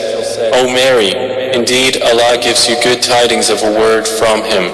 O 0.54 0.68
Mary, 0.72 1.12
indeed 1.52 2.00
Allah 2.02 2.38
gives 2.40 2.68
you 2.68 2.76
good 2.82 3.02
tidings 3.02 3.50
of 3.50 3.62
a 3.62 3.70
word 3.70 4.06
from 4.06 4.42
him, 4.44 4.70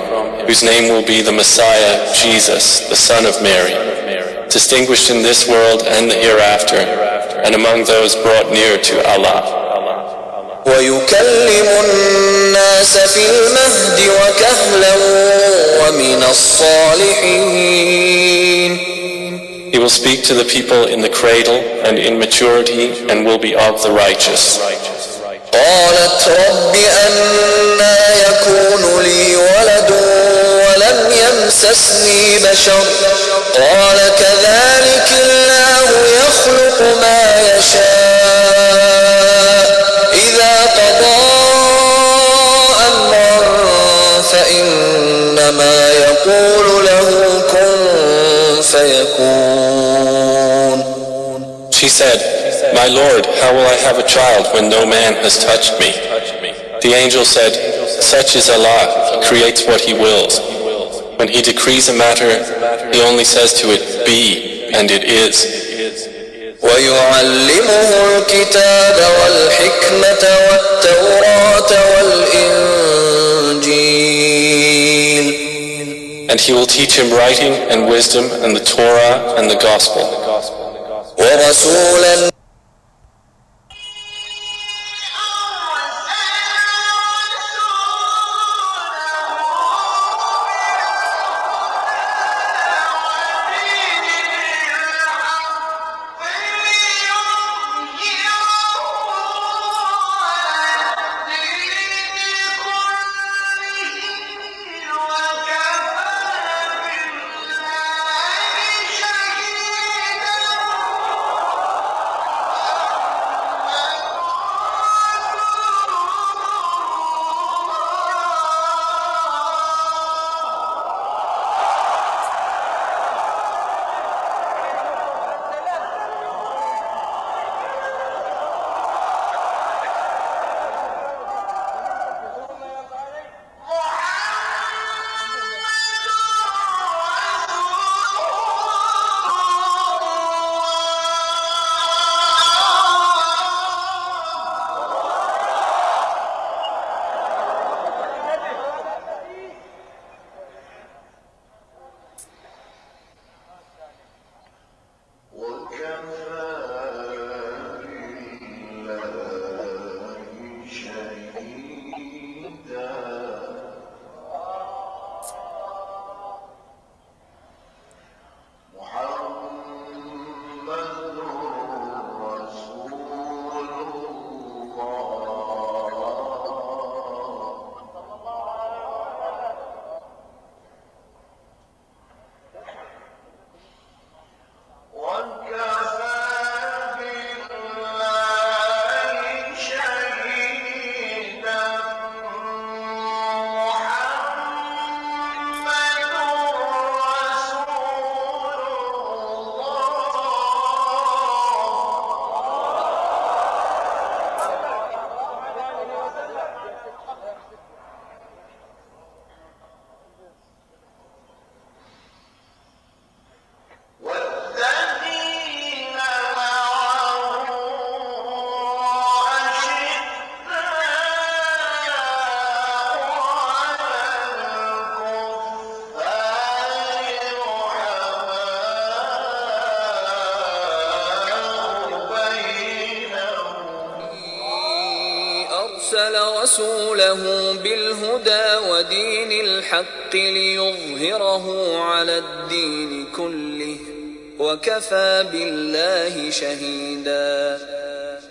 whose 0.47 0.63
name 0.63 0.93
will 0.93 1.03
be 1.03 1.23
the 1.23 1.33
Messiah, 1.33 2.13
Jesus, 2.15 2.81
the 2.89 2.95
Son 2.95 3.25
of 3.25 3.43
Mary, 3.43 3.75
distinguished 4.54 5.10
in 5.10 5.22
this 5.22 5.48
world 5.48 5.84
and 5.86 6.10
the 6.10 6.16
hereafter, 6.16 6.78
and 7.46 7.56
among 7.56 7.84
those 7.86 8.16
brought 8.16 8.52
near 8.52 8.78
to 8.78 8.96
Allah. 9.08 9.56
ويكلم 10.66 11.68
الناس 11.84 12.98
في 12.98 13.26
المهد 13.30 14.00
وكهلا 14.10 14.94
ومن 15.82 16.24
الصالحين 17.90 18.80
He 19.72 19.78
will 19.78 19.90
speak 19.90 20.24
to 20.26 20.34
the 20.34 20.44
people 20.46 20.86
in 20.86 21.02
the 21.02 21.10
cradle 21.10 21.60
and 21.86 21.98
in 21.98 22.18
maturity 22.20 22.92
and 23.10 23.26
will 23.26 23.38
be 23.38 23.56
of 23.56 23.82
the 23.84 23.92
righteous. 23.92 24.60
قالت 25.54 26.28
رب 26.28 26.76
أنا 26.76 27.98
يكون 28.28 29.04
لي 29.04 29.36
ولد 29.36 29.92
ولم 30.84 30.98
يمسسني 31.12 32.38
بشر 32.40 32.84
قال 33.58 33.98
كذلك 34.20 35.10
الله 35.22 35.90
يخلق 36.20 36.80
ما 37.02 37.22
يشاء 37.58 39.10
إذا 40.14 40.56
قضى 40.76 41.20
أمرا 42.88 43.42
فإنما 44.32 45.90
يقول 45.90 46.86
له 46.86 47.08
كن 47.52 47.82
فيكون 48.62 49.50
She 51.72 51.88
said, 51.88 52.20
My 52.76 52.88
Lord, 52.88 53.26
how 53.40 53.54
will 53.54 53.66
I 53.66 53.76
have 53.88 53.98
a 54.00 54.04
child 54.04 54.48
when 54.54 54.70
no 54.70 54.86
man 54.86 55.14
has 55.24 55.38
touched 55.40 55.80
me? 55.80 55.92
The 56.82 56.94
angel 56.94 57.24
said, 57.24 57.54
Such 58.04 58.36
is 58.36 58.50
Allah, 58.50 59.16
He 59.16 59.28
creates 59.28 59.66
what 59.66 59.80
He 59.82 59.94
wills. 59.94 60.40
When 61.18 61.28
He 61.28 61.42
decrees 61.42 61.90
a 61.90 61.94
matter, 61.94 62.32
He 62.94 63.02
only 63.02 63.24
says 63.26 63.54
to 63.62 63.68
it, 63.72 64.06
Be, 64.06 64.72
and 64.74 64.90
it 64.92 65.04
is. 65.04 65.46
ويعلمه 66.62 68.18
الكتاب 68.18 68.98
والحكمة 69.22 70.24
والتوراة 70.48 71.72
والإنجيل 74.60 75.50
And 76.30 76.40
He 76.40 76.52
will 76.54 76.66
teach 76.68 76.94
him 77.00 77.10
writing 77.12 77.54
and 77.72 77.88
wisdom 77.90 78.26
and 78.44 78.56
the 78.56 78.64
Torah 78.64 79.36
and 79.38 79.50
the 79.50 79.56
Gospel. 79.56 80.06
ورسولا 81.20 82.30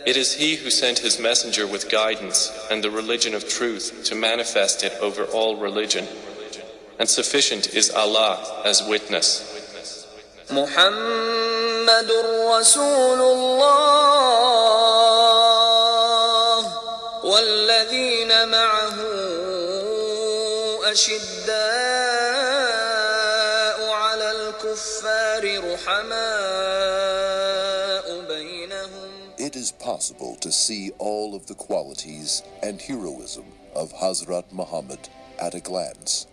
It 0.06 0.16
is 0.16 0.32
He 0.32 0.56
who 0.56 0.70
sent 0.70 1.00
His 1.00 1.20
messenger 1.20 1.66
with 1.66 1.90
guidance 1.90 2.50
and 2.70 2.82
the 2.82 2.90
religion 2.90 3.34
of 3.34 3.46
truth 3.46 4.04
to 4.04 4.14
manifest 4.14 4.84
it 4.84 4.94
over 5.02 5.24
all 5.24 5.56
religion. 5.56 6.06
And 6.98 7.06
sufficient 7.06 7.74
is 7.74 7.90
Allah 7.90 8.62
as 8.64 8.82
witness. 8.88 9.44
محمد 10.50 12.10
رسول 12.56 13.20
الله 13.20 13.68
والذين 17.24 18.48
معه 18.48 18.96
أشداء 20.90 21.31
possible 30.03 30.35
to 30.35 30.51
see 30.51 30.91
all 30.99 31.33
of 31.33 31.47
the 31.47 31.55
qualities 31.55 32.43
and 32.61 32.81
heroism 32.81 33.45
of 33.73 33.93
Hazrat 33.93 34.51
Muhammad 34.51 35.07
at 35.39 35.55
a 35.55 35.61
glance. 35.61 36.27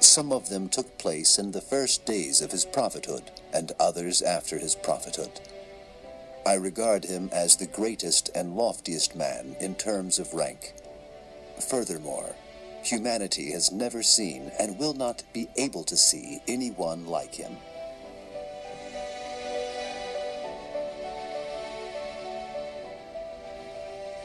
some 0.00 0.32
of 0.32 0.48
them 0.48 0.68
took 0.68 0.98
place 0.98 1.38
in 1.38 1.52
the 1.52 1.60
first 1.60 2.04
days 2.04 2.42
of 2.42 2.50
his 2.50 2.64
prophethood, 2.64 3.30
and 3.52 3.70
others 3.78 4.22
after 4.22 4.58
his 4.58 4.74
prophethood. 4.74 5.40
I 6.44 6.54
regard 6.54 7.04
him 7.04 7.30
as 7.32 7.56
the 7.56 7.68
greatest 7.68 8.28
and 8.34 8.56
loftiest 8.56 9.14
man 9.14 9.54
in 9.60 9.76
terms 9.76 10.18
of 10.18 10.34
rank. 10.34 10.74
Furthermore, 11.70 12.34
humanity 12.82 13.52
has 13.52 13.70
never 13.70 14.02
seen 14.02 14.50
and 14.58 14.80
will 14.80 14.94
not 14.94 15.22
be 15.32 15.48
able 15.56 15.84
to 15.84 15.96
see 15.96 16.40
anyone 16.48 17.06
like 17.06 17.36
him. 17.36 17.56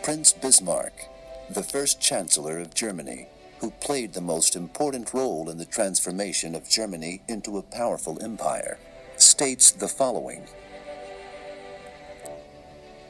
Prince 0.02 0.32
Bismarck, 0.32 1.08
the 1.50 1.62
first 1.62 2.00
Chancellor 2.00 2.58
of 2.60 2.74
Germany, 2.74 3.28
who 3.60 3.72
played 3.72 4.14
the 4.14 4.22
most 4.22 4.56
important 4.56 5.14
role 5.14 5.50
in 5.50 5.58
the 5.58 5.66
transformation 5.66 6.56
of 6.56 6.70
Germany 6.70 7.22
into 7.28 7.58
a 7.58 7.64
powerful 7.64 8.18
empire, 8.24 8.80
states 9.18 9.72
the 9.72 9.90
following 9.90 10.48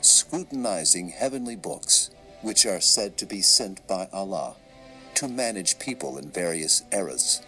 Scrutinizing 0.02 1.10
heavenly 1.10 1.56
books, 1.56 2.10
which 2.42 2.66
are 2.66 2.82
said 2.82 3.18
to 3.18 3.26
be 3.26 3.42
sent 3.42 3.86
by 3.88 4.08
Allah 4.12 4.56
to 5.16 5.28
manage 5.28 5.80
people 5.80 6.18
in 6.18 6.32
various 6.32 6.84
eras, 6.92 7.42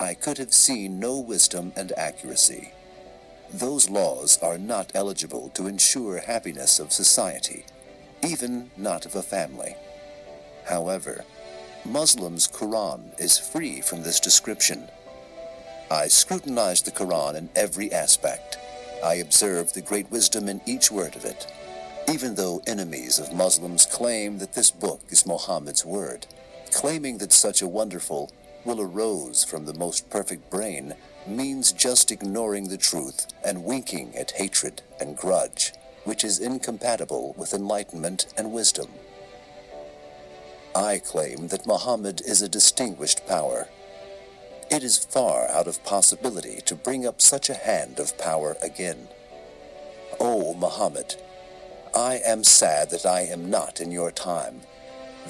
I 0.00 0.14
could 0.14 0.38
have 0.38 0.52
seen 0.52 0.98
no 0.98 1.20
wisdom 1.20 1.72
and 1.76 1.92
accuracy. 1.92 2.72
Those 3.52 3.88
laws 3.88 4.38
are 4.42 4.58
not 4.58 4.90
eligible 4.94 5.50
to 5.50 5.68
ensure 5.68 6.18
happiness 6.18 6.80
of 6.80 6.92
society, 6.92 7.64
even 8.24 8.70
not 8.76 9.06
of 9.06 9.14
a 9.14 9.22
family. 9.22 9.74
However, 10.64 11.24
Muslims' 11.84 12.46
Quran 12.46 13.18
is 13.18 13.38
free 13.38 13.80
from 13.80 14.02
this 14.02 14.20
description. 14.20 14.88
I 15.90 16.06
scrutinized 16.08 16.86
the 16.86 16.92
Quran 16.92 17.34
in 17.34 17.50
every 17.56 17.92
aspect. 17.92 18.58
I 19.04 19.14
observed 19.14 19.74
the 19.74 19.82
great 19.82 20.10
wisdom 20.10 20.48
in 20.48 20.60
each 20.64 20.90
word 20.90 21.16
of 21.16 21.24
it, 21.24 21.46
even 22.08 22.36
though 22.36 22.62
enemies 22.66 23.18
of 23.18 23.32
Muslims 23.32 23.84
claim 23.84 24.38
that 24.38 24.52
this 24.54 24.70
book 24.70 25.00
is 25.08 25.26
Muhammad's 25.26 25.84
word. 25.84 26.26
Claiming 26.70 27.18
that 27.18 27.32
such 27.32 27.60
a 27.62 27.68
wonderful 27.68 28.32
will 28.64 28.80
arose 28.80 29.42
from 29.44 29.66
the 29.66 29.74
most 29.74 30.08
perfect 30.08 30.48
brain 30.50 30.94
means 31.26 31.72
just 31.72 32.10
ignoring 32.10 32.68
the 32.68 32.78
truth 32.78 33.26
and 33.44 33.64
winking 33.64 34.16
at 34.16 34.30
hatred 34.32 34.82
and 35.00 35.16
grudge, 35.16 35.72
which 36.04 36.24
is 36.24 36.38
incompatible 36.38 37.34
with 37.36 37.54
enlightenment 37.54 38.26
and 38.36 38.52
wisdom. 38.52 38.88
I 40.74 40.98
claim 40.98 41.48
that 41.48 41.66
Muhammad 41.66 42.22
is 42.24 42.40
a 42.40 42.48
distinguished 42.48 43.26
power. 43.26 43.68
It 44.70 44.82
is 44.82 44.98
far 44.98 45.48
out 45.48 45.66
of 45.66 45.84
possibility 45.84 46.60
to 46.64 46.74
bring 46.74 47.06
up 47.06 47.20
such 47.20 47.50
a 47.50 47.54
hand 47.54 47.98
of 47.98 48.16
power 48.16 48.56
again. 48.62 49.08
O 50.18 50.54
Muhammad, 50.54 51.16
I 51.94 52.20
am 52.24 52.42
sad 52.42 52.90
that 52.90 53.04
I 53.04 53.20
am 53.22 53.50
not 53.50 53.80
in 53.80 53.92
your 53.92 54.10
time. 54.10 54.62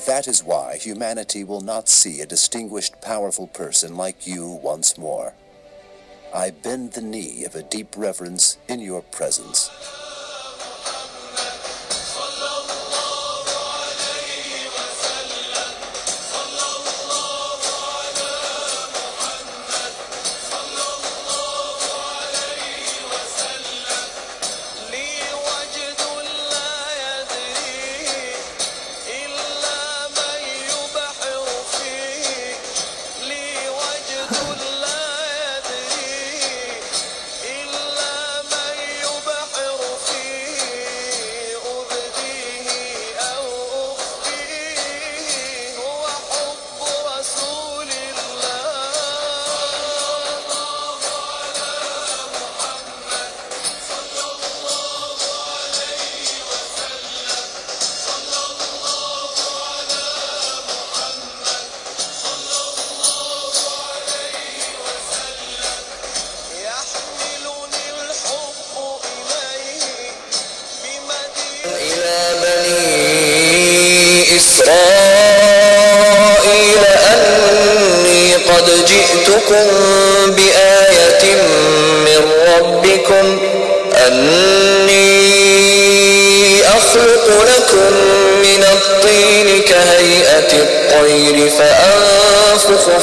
That 0.07 0.29
is 0.29 0.45
why 0.45 0.77
humanity 0.77 1.43
will 1.45 1.61
not 1.61 1.89
see 1.89 2.21
a 2.21 2.27
distinguished, 2.27 3.01
powerful 3.01 3.49
person 3.49 3.97
like 3.97 4.27
you 4.27 4.49
once 4.49 4.97
more. 4.97 5.35
I 6.33 6.51
bend 6.51 6.93
the 6.93 7.03
knee 7.03 7.45
of 7.45 7.55
a 7.55 7.63
deep 7.63 7.95
reverence 7.97 8.59
in 8.69 8.81
your 8.81 9.03
presence. 9.03 9.71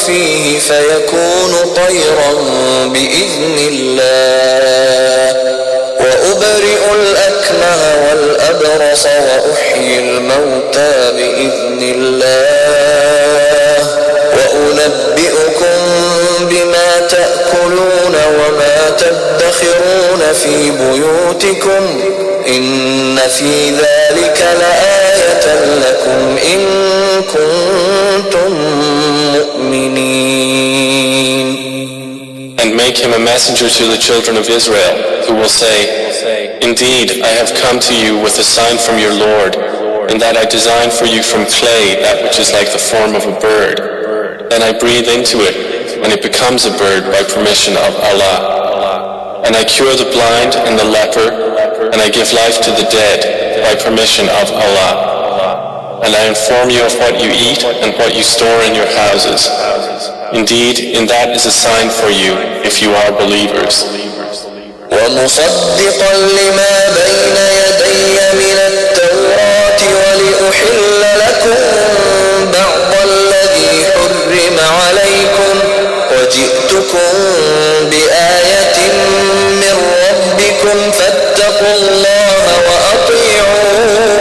فيه 0.10 0.60
فيكون 0.60 1.74
طيرا 1.76 2.32
بإذن 2.86 3.58
الله. 3.72 5.34
وأبرئ 6.00 6.84
الأكمه 6.96 7.82
والأبرص 8.10 9.06
وأحيي 9.06 10.00
الموتى 10.00 11.12
بإذن 11.12 11.80
الله. 11.96 13.80
وأنبئكم 14.34 15.80
بما 16.42 16.90
تأكلون 17.10 18.16
وما 18.40 18.78
تدخرون 18.98 20.34
في 20.34 20.72
بيوتكم. 20.72 21.84
إن 22.48 23.18
في 23.38 23.70
ذلك 23.70 24.40
لآية 24.60 25.46
لكم 25.86 26.38
إن 26.54 26.62
كنتم 27.22 27.69
him 33.00 33.14
a 33.16 33.20
messenger 33.20 33.70
to 33.70 33.86
the 33.88 33.98
children 33.98 34.36
of 34.36 34.48
Israel, 34.48 35.24
who 35.28 35.36
will 35.36 35.52
say, 35.52 36.60
Indeed, 36.60 37.24
I 37.24 37.32
have 37.40 37.56
come 37.56 37.80
to 37.80 37.96
you 37.96 38.20
with 38.20 38.38
a 38.40 38.44
sign 38.44 38.78
from 38.78 39.00
your 39.00 39.16
Lord, 39.16 39.56
in 40.12 40.20
that 40.20 40.36
I 40.36 40.44
design 40.46 40.92
for 40.92 41.06
you 41.08 41.24
from 41.24 41.48
clay 41.48 41.96
that 42.04 42.24
which 42.24 42.40
is 42.40 42.52
like 42.52 42.72
the 42.72 42.82
form 42.82 43.16
of 43.16 43.24
a 43.24 43.40
bird. 43.40 44.52
Then 44.52 44.62
I 44.62 44.76
breathe 44.76 45.08
into 45.08 45.40
it, 45.46 46.02
and 46.04 46.12
it 46.12 46.22
becomes 46.22 46.66
a 46.66 46.76
bird 46.76 47.08
by 47.08 47.24
permission 47.24 47.80
of 47.80 47.96
Allah. 48.04 49.44
And 49.46 49.56
I 49.56 49.64
cure 49.64 49.96
the 49.96 50.12
blind 50.12 50.60
and 50.68 50.76
the 50.76 50.86
leper, 50.86 51.92
and 51.96 52.02
I 52.02 52.12
give 52.12 52.34
life 52.36 52.60
to 52.68 52.72
the 52.76 52.88
dead 52.92 53.64
by 53.64 53.80
permission 53.80 54.28
of 54.28 54.52
Allah. 54.52 56.02
And 56.04 56.16
I 56.16 56.28
inform 56.28 56.70
you 56.70 56.84
of 56.84 56.94
what 57.00 57.16
you 57.22 57.32
eat 57.32 57.64
and 57.64 57.96
what 57.96 58.16
you 58.16 58.24
store 58.24 58.62
in 58.68 58.76
your 58.76 58.88
houses. 58.92 59.48
Indeed, 60.34 60.80
in 60.96 61.08
that 61.08 61.34
is 61.36 61.46
a 61.48 61.52
sign 61.52 61.90
for 61.90 62.10
you, 62.10 62.34
if 62.64 62.82
you 62.82 62.94
are 62.94 63.12
believers. 63.12 63.86
ومصدقا 64.92 66.14
لما 66.14 66.74
بين 66.98 67.38
يدي 67.62 68.04
من 68.34 68.58
التوراة 68.68 69.82
ولأحل 70.00 71.02
لكم 71.20 71.58
بعض 72.54 72.92
الذي 73.04 73.86
حرم 73.94 74.58
عليكم 74.60 75.56
وجئتكم 76.12 77.14
بآية 77.92 78.78
من 79.62 79.76
ربكم 80.10 80.78
فاتقوا 80.92 81.76
الله 81.76 82.48
وأطيعون 82.70 84.20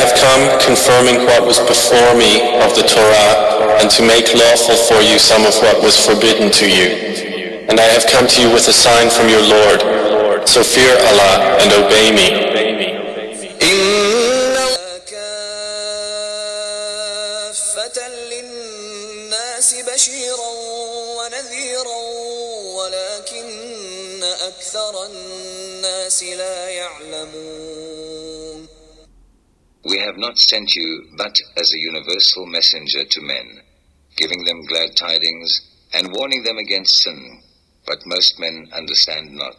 have 0.00 0.14
come 0.16 0.58
confirming 0.60 1.24
what 1.26 1.44
was 1.46 1.58
before 1.60 2.14
me 2.14 2.40
of 2.64 2.74
the 2.74 2.82
Torah, 2.82 3.78
and 3.80 3.90
to 3.90 4.02
make 4.02 4.32
lawful 4.34 4.76
for 4.76 5.00
you 5.02 5.18
some 5.18 5.44
of 5.44 5.54
what 5.62 5.82
was 5.82 5.98
forbidden 5.98 6.50
to 6.52 6.66
you. 6.68 7.66
And 7.68 7.78
I 7.80 7.88
have 7.92 8.06
come 8.06 8.26
to 8.26 8.40
you 8.40 8.50
with 8.52 8.68
a 8.68 8.72
sign 8.72 9.10
from 9.10 9.28
your 9.28 9.42
Lord. 9.42 9.82
So 10.48 10.62
fear 10.62 10.96
Allah 11.10 11.58
and 11.60 11.72
obey 11.72 12.10
me. 12.12 12.30
إن 13.62 14.56
كافة 15.10 15.28
للناس 18.30 18.76
للناس 19.26 19.74
بشيرا 19.74 20.48
ونذيرا 21.16 21.96
ولكن 22.74 24.24
أكثر 24.24 25.06
الناس 25.06 26.22
لا 26.22 26.68
يعلمون 26.68 27.69
We 29.84 29.98
have 29.98 30.16
not 30.18 30.38
sent 30.38 30.74
you 30.74 31.10
but 31.16 31.38
as 31.56 31.72
a 31.72 31.78
universal 31.78 32.46
messenger 32.46 33.04
to 33.04 33.20
men, 33.22 33.60
giving 34.16 34.44
them 34.44 34.66
glad 34.66 34.96
tidings 34.96 35.60
and 35.92 36.12
warning 36.12 36.42
them 36.42 36.58
against 36.58 37.02
sin, 37.02 37.42
but 37.86 38.04
most 38.06 38.38
men 38.40 38.68
understand 38.72 39.32
not. 39.32 39.56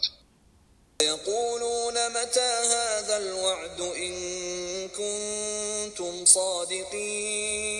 يقولون 1.02 1.94
متى 1.94 2.40
هذا 2.74 3.18
الوعد 3.18 3.82
إن 3.82 4.14
كنتم 4.88 6.26
صادقين 6.26 7.78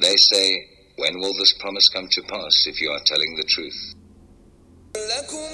They 0.00 0.16
say, 0.16 0.68
When 0.96 1.18
will 1.18 1.32
this 1.34 1.52
promise 1.58 1.88
come 1.88 2.08
to 2.10 2.22
pass 2.22 2.66
if 2.66 2.80
you 2.80 2.90
are 2.90 3.00
telling 3.04 3.36
the 3.36 3.44
truth? 3.44 3.94
لكم 4.96 5.48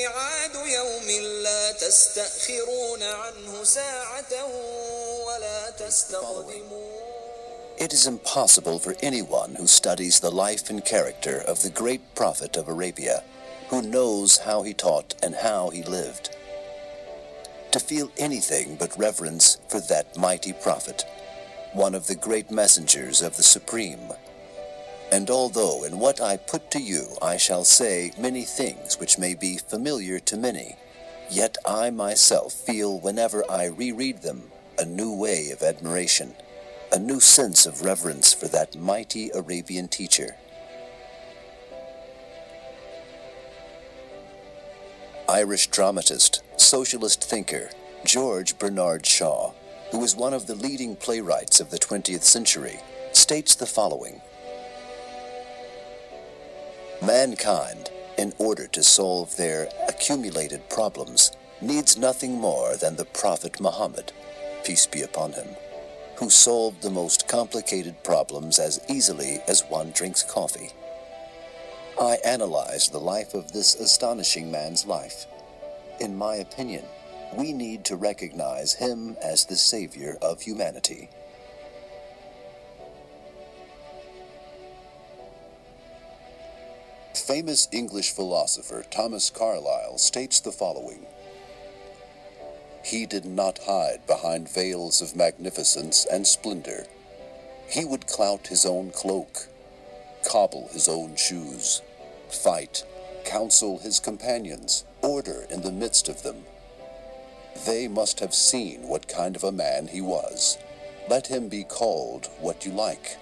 ميعاد 0.00 0.54
يوم 0.54 1.24
لا 1.42 1.72
تستأخرون 1.72 3.02
عنه 3.02 3.64
ساعة 3.64 4.44
ولا 5.26 5.70
تستقدمون 5.70 6.96
It 7.78 7.92
is 7.92 8.06
impossible 8.06 8.78
for 8.78 8.96
anyone 9.02 9.54
who 9.56 9.66
studies 9.66 10.20
the 10.20 10.30
life 10.30 10.70
and 10.70 10.82
character 10.82 11.42
of 11.46 11.62
the 11.62 11.68
great 11.68 12.14
prophet 12.14 12.56
of 12.56 12.68
Arabia, 12.68 13.22
who 13.68 13.82
knows 13.82 14.38
how 14.38 14.62
he 14.62 14.72
taught 14.72 15.14
and 15.22 15.34
how 15.34 15.68
he 15.68 15.82
lived, 15.82 16.34
to 17.72 17.78
feel 17.78 18.10
anything 18.16 18.76
but 18.76 18.98
reverence 18.98 19.58
for 19.68 19.80
that 19.80 20.16
mighty 20.16 20.54
prophet, 20.54 21.04
one 21.74 21.94
of 21.94 22.06
the 22.06 22.14
great 22.14 22.50
messengers 22.50 23.20
of 23.20 23.36
the 23.36 23.42
Supreme. 23.42 24.10
And 25.11 25.29
although 25.29 25.83
in 25.83 25.99
what 25.99 26.21
I 26.21 26.37
put 26.37 26.71
to 26.71 26.79
you 26.79 27.17
I 27.21 27.37
shall 27.37 27.65
say 27.65 28.13
many 28.17 28.43
things 28.43 28.99
which 28.99 29.17
may 29.17 29.35
be 29.35 29.57
familiar 29.57 30.19
to 30.19 30.37
many, 30.37 30.77
yet 31.29 31.57
I 31.65 31.89
myself 31.89 32.53
feel 32.53 32.99
whenever 32.99 33.43
I 33.49 33.65
reread 33.65 34.21
them 34.21 34.51
a 34.79 34.85
new 34.85 35.13
way 35.13 35.51
of 35.51 35.61
admiration 35.61 36.33
a 36.93 36.99
new 36.99 37.21
sense 37.21 37.65
of 37.65 37.83
reverence 37.83 38.33
for 38.33 38.49
that 38.49 38.75
mighty 38.75 39.29
Arabian 39.33 39.87
teacher. 39.87 40.35
Irish 45.29 45.67
dramatist, 45.67 46.43
socialist 46.57 47.23
thinker, 47.23 47.69
George 48.03 48.59
Bernard 48.59 49.05
Shaw, 49.05 49.53
who 49.91 50.03
is 50.03 50.17
one 50.17 50.33
of 50.33 50.47
the 50.47 50.55
leading 50.55 50.97
playwrights 50.97 51.61
of 51.61 51.69
the 51.69 51.79
20th 51.79 52.23
century, 52.23 52.77
states 53.13 53.55
the 53.55 53.65
following 53.65 54.21
Mankind, 57.01 57.89
in 58.17 58.33
order 58.37 58.67
to 58.67 58.83
solve 58.83 59.35
their 59.35 59.69
accumulated 59.87 60.69
problems, 60.69 61.31
needs 61.61 61.97
nothing 61.97 62.39
more 62.39 62.75
than 62.75 62.95
the 62.95 63.05
Prophet 63.05 63.59
Muhammad, 63.59 64.11
peace 64.63 64.85
be 64.85 65.01
upon 65.01 65.33
him 65.33 65.47
who 66.21 66.29
solved 66.29 66.83
the 66.83 66.89
most 66.91 67.27
complicated 67.27 68.03
problems 68.03 68.59
as 68.59 68.79
easily 68.87 69.39
as 69.47 69.63
one 69.69 69.89
drinks 69.89 70.21
coffee. 70.21 70.69
I 71.99 72.17
analyzed 72.23 72.91
the 72.91 72.99
life 72.99 73.33
of 73.33 73.51
this 73.51 73.73
astonishing 73.73 74.51
man's 74.51 74.85
life. 74.85 75.25
In 75.99 76.15
my 76.15 76.35
opinion, 76.35 76.85
we 77.35 77.53
need 77.53 77.83
to 77.85 77.95
recognize 77.95 78.73
him 78.73 79.17
as 79.19 79.45
the 79.45 79.55
savior 79.55 80.19
of 80.21 80.41
humanity. 80.41 81.09
Famous 87.27 87.67
English 87.71 88.11
philosopher 88.11 88.83
Thomas 88.89 89.29
Carlyle 89.29 89.97
states 89.97 90.39
the 90.39 90.51
following 90.51 91.05
he 92.83 93.05
did 93.05 93.25
not 93.25 93.59
hide 93.59 94.05
behind 94.07 94.49
veils 94.49 95.01
of 95.01 95.15
magnificence 95.15 96.05
and 96.11 96.25
splendor. 96.25 96.87
He 97.69 97.85
would 97.85 98.07
clout 98.07 98.47
his 98.47 98.65
own 98.65 98.91
cloak, 98.91 99.47
cobble 100.27 100.69
his 100.73 100.89
own 100.89 101.15
shoes, 101.15 101.81
fight, 102.29 102.83
counsel 103.23 103.77
his 103.77 103.99
companions, 103.99 104.83
order 105.01 105.45
in 105.49 105.61
the 105.61 105.71
midst 105.71 106.09
of 106.09 106.23
them. 106.23 106.43
They 107.65 107.87
must 107.87 108.19
have 108.19 108.33
seen 108.33 108.87
what 108.87 109.07
kind 109.07 109.35
of 109.35 109.43
a 109.43 109.51
man 109.51 109.87
he 109.87 110.01
was. 110.01 110.57
Let 111.07 111.27
him 111.27 111.49
be 111.49 111.63
called 111.63 112.29
what 112.39 112.65
you 112.65 112.71
like. 112.71 113.17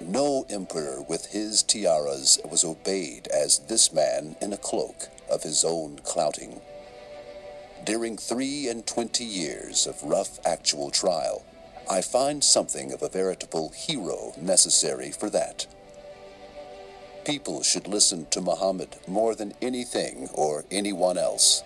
No 0.00 0.46
emperor 0.48 1.02
with 1.02 1.26
his 1.26 1.62
tiaras 1.62 2.38
was 2.48 2.64
obeyed 2.64 3.28
as 3.28 3.58
this 3.60 3.92
man 3.92 4.36
in 4.40 4.52
a 4.52 4.56
cloak 4.56 5.08
of 5.30 5.42
his 5.42 5.64
own 5.64 6.00
clouting 6.04 6.60
during 7.84 8.16
three 8.18 8.68
and 8.68 8.86
twenty 8.86 9.24
years 9.24 9.86
of 9.86 10.02
rough 10.02 10.38
actual 10.44 10.90
trial, 10.90 11.42
I 11.88 12.02
find 12.02 12.44
something 12.44 12.92
of 12.92 13.02
a 13.02 13.08
veritable 13.08 13.70
hero 13.70 14.32
necessary 14.40 15.10
for 15.10 15.30
that. 15.30 15.66
People 17.24 17.62
should 17.62 17.88
listen 17.88 18.26
to 18.30 18.40
Muhammad 18.40 18.96
more 19.08 19.34
than 19.34 19.54
anything 19.62 20.28
or 20.34 20.64
anyone 20.70 21.16
else. 21.16 21.62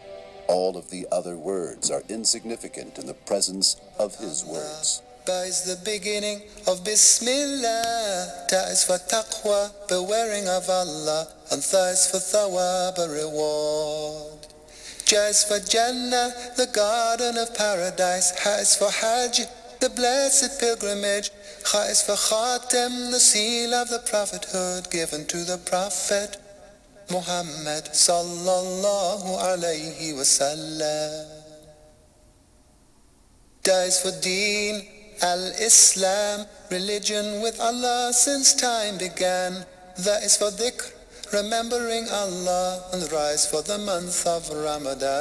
All 0.46 0.76
of 0.76 0.90
the 0.90 1.06
other 1.10 1.36
words 1.36 1.90
are 1.90 2.02
insignificant 2.08 2.98
in 2.98 3.06
the 3.06 3.14
presence 3.14 3.76
of 3.98 4.16
his 4.16 4.44
words. 4.44 5.02
Ba 5.26 5.44
is 5.48 5.62
the 5.62 5.80
beginning 5.84 6.42
of 6.66 6.84
Bismillah. 6.84 8.46
Ta 8.48 8.68
is 8.68 8.84
for 8.84 8.98
taqwa, 9.08 9.72
bewaring 9.88 10.46
of 10.48 10.68
Allah. 10.68 11.26
And 11.50 11.62
Tha 11.62 11.92
is 11.92 12.06
for 12.06 12.18
thawab, 12.18 12.98
a 12.98 13.08
reward. 13.08 14.46
Ja 15.08 15.28
is 15.28 15.44
for 15.44 15.60
Jannah, 15.60 16.32
the 16.56 16.68
garden 16.74 17.38
of 17.38 17.54
paradise. 17.56 18.32
Ha 18.40 18.56
is 18.60 18.76
for 18.76 18.90
Hajj, 18.90 19.46
the 19.80 19.88
blessed 19.88 20.60
pilgrimage. 20.60 21.30
Kha 21.64 21.88
is 21.88 22.02
for 22.02 22.16
Khatem, 22.16 23.10
the 23.10 23.20
seal 23.20 23.72
of 23.72 23.88
the 23.88 24.00
prophethood 24.00 24.90
given 24.90 25.24
to 25.26 25.38
the 25.38 25.56
prophet 25.56 26.36
Muhammad 27.10 27.84
sallallahu 27.92 29.40
alayhi 29.40 30.12
wasallam. 30.12 31.26
Da 33.62 33.84
is 33.84 34.00
for 34.00 34.12
Deen, 34.20 34.93
Al-Islam, 35.22 36.46
religion 36.70 37.40
with 37.42 37.60
Allah 37.60 38.12
since 38.12 38.54
time 38.54 38.98
began. 38.98 39.64
That 39.98 40.24
is 40.24 40.36
for 40.36 40.50
dhikr, 40.50 40.90
remembering 41.32 42.08
Allah 42.10 42.82
and 42.92 43.10
rise 43.12 43.46
for 43.46 43.62
the 43.62 43.78
month 43.78 44.26
of 44.26 44.48
Ramadan. 44.50 45.14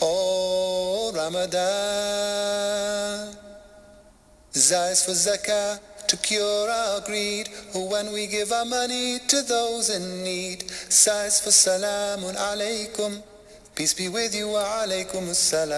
Oh, 0.00 1.12
Ramadan. 1.14 1.58
Zais 4.52 5.04
for 5.04 5.12
zakah 5.12 5.78
to 6.08 6.16
cure 6.16 6.70
our 6.70 7.00
greed. 7.02 7.48
When 7.74 8.12
we 8.12 8.26
give 8.26 8.50
our 8.52 8.64
money 8.64 9.18
to 9.28 9.42
those 9.42 9.90
in 9.90 10.22
need. 10.24 10.70
Sais 10.70 11.40
for 11.40 11.50
salamun 11.50 12.36
alaykum. 12.36 13.22
Peace 13.77 13.93
be 13.93 14.07
with 14.07 14.35
you 14.35 14.49
wa 14.49 14.85
alaykum 14.85 15.33
salam. 15.33 15.73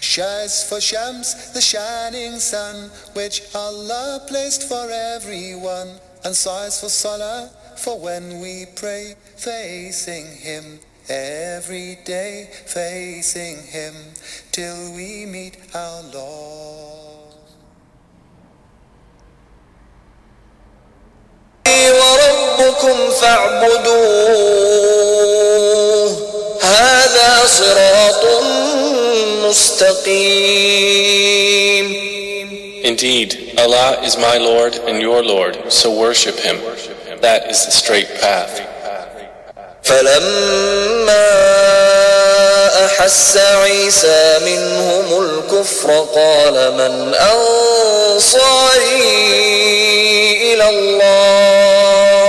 Shines 0.00 0.64
for 0.64 0.80
Shams, 0.80 1.52
the 1.52 1.60
shining 1.60 2.38
sun, 2.38 2.90
which 3.14 3.42
Allah 3.54 4.20
placed 4.26 4.64
for 4.68 4.90
everyone, 4.90 5.88
and 6.24 6.34
sighs 6.34 6.80
for 6.80 6.88
Salah, 6.88 7.50
for 7.76 7.98
when 8.00 8.40
we 8.40 8.66
pray, 8.74 9.14
facing 9.36 10.26
Him 10.26 10.80
every 11.08 11.98
day, 12.04 12.48
facing 12.66 13.58
Him 13.62 13.94
till 14.50 14.92
we 14.94 15.26
meet 15.26 15.56
our 15.74 16.02
Lord. 16.12 16.88
وربكم 21.98 23.10
فاعبدوه 23.10 24.61
Indeed, 32.84 33.54
Allah 33.58 34.00
is 34.02 34.16
my 34.16 34.38
Lord 34.38 34.74
and 34.74 35.00
your 35.00 35.22
Lord, 35.22 35.72
so 35.72 35.90
worship 35.98 36.38
Him. 36.38 36.56
That 37.20 37.50
is 37.50 37.66
the 37.66 37.72
straight 37.72 38.08
path. 38.20 38.60
فلما 39.82 41.28
أحس 42.86 43.36
عيسى 43.36 44.38
منهم 44.44 45.22
الكفر 45.24 45.90
قال 46.14 46.72
من 46.74 47.14
أنصاري 47.14 48.92
إلى 50.52 50.68
الله 50.68 52.21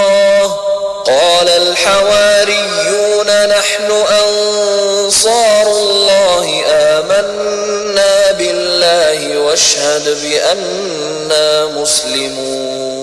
قال 1.05 1.49
الحواريون 1.49 3.27
نحن 3.47 3.91
أنصار 3.91 5.67
الله 5.67 6.63
آمنا 6.65 8.31
بالله 8.31 9.37
واشهد 9.37 10.17
بأننا 10.23 11.65
مسلمون 11.65 12.99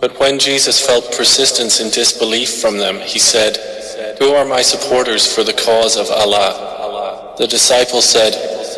But 0.00 0.20
when 0.20 0.38
Jesus 0.38 0.78
felt 0.78 1.10
persistence 1.16 1.80
in 1.80 1.90
disbelief 1.90 2.50
from 2.60 2.76
them, 2.78 3.00
he 3.00 3.18
said, 3.18 3.56
Who 4.20 4.34
are 4.34 4.44
my 4.44 4.62
supporters 4.62 5.26
for 5.26 5.42
the 5.42 5.54
cause 5.54 5.96
of 5.96 6.10
Allah? 6.10 7.34
The 7.38 7.46
disciples 7.46 8.04
said, 8.04 8.32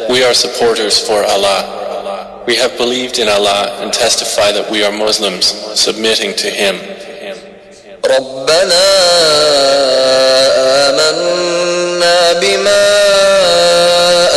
We 0.08 0.24
are 0.24 0.32
supporters 0.32 0.98
for 0.98 1.24
Allah. 1.24 1.81
We 2.46 2.56
have 2.56 2.76
believed 2.78 3.18
in 3.18 3.28
Allah 3.28 3.76
and 3.80 3.92
testify 3.92 4.52
that 4.52 4.70
we 4.70 4.82
are 4.84 4.92
Muslims, 4.92 5.46
submitting 5.78 6.34
to 6.36 6.48
Him. 6.50 6.76
ربنا 8.04 8.84
آمنا 10.88 12.32
بما 12.32 12.86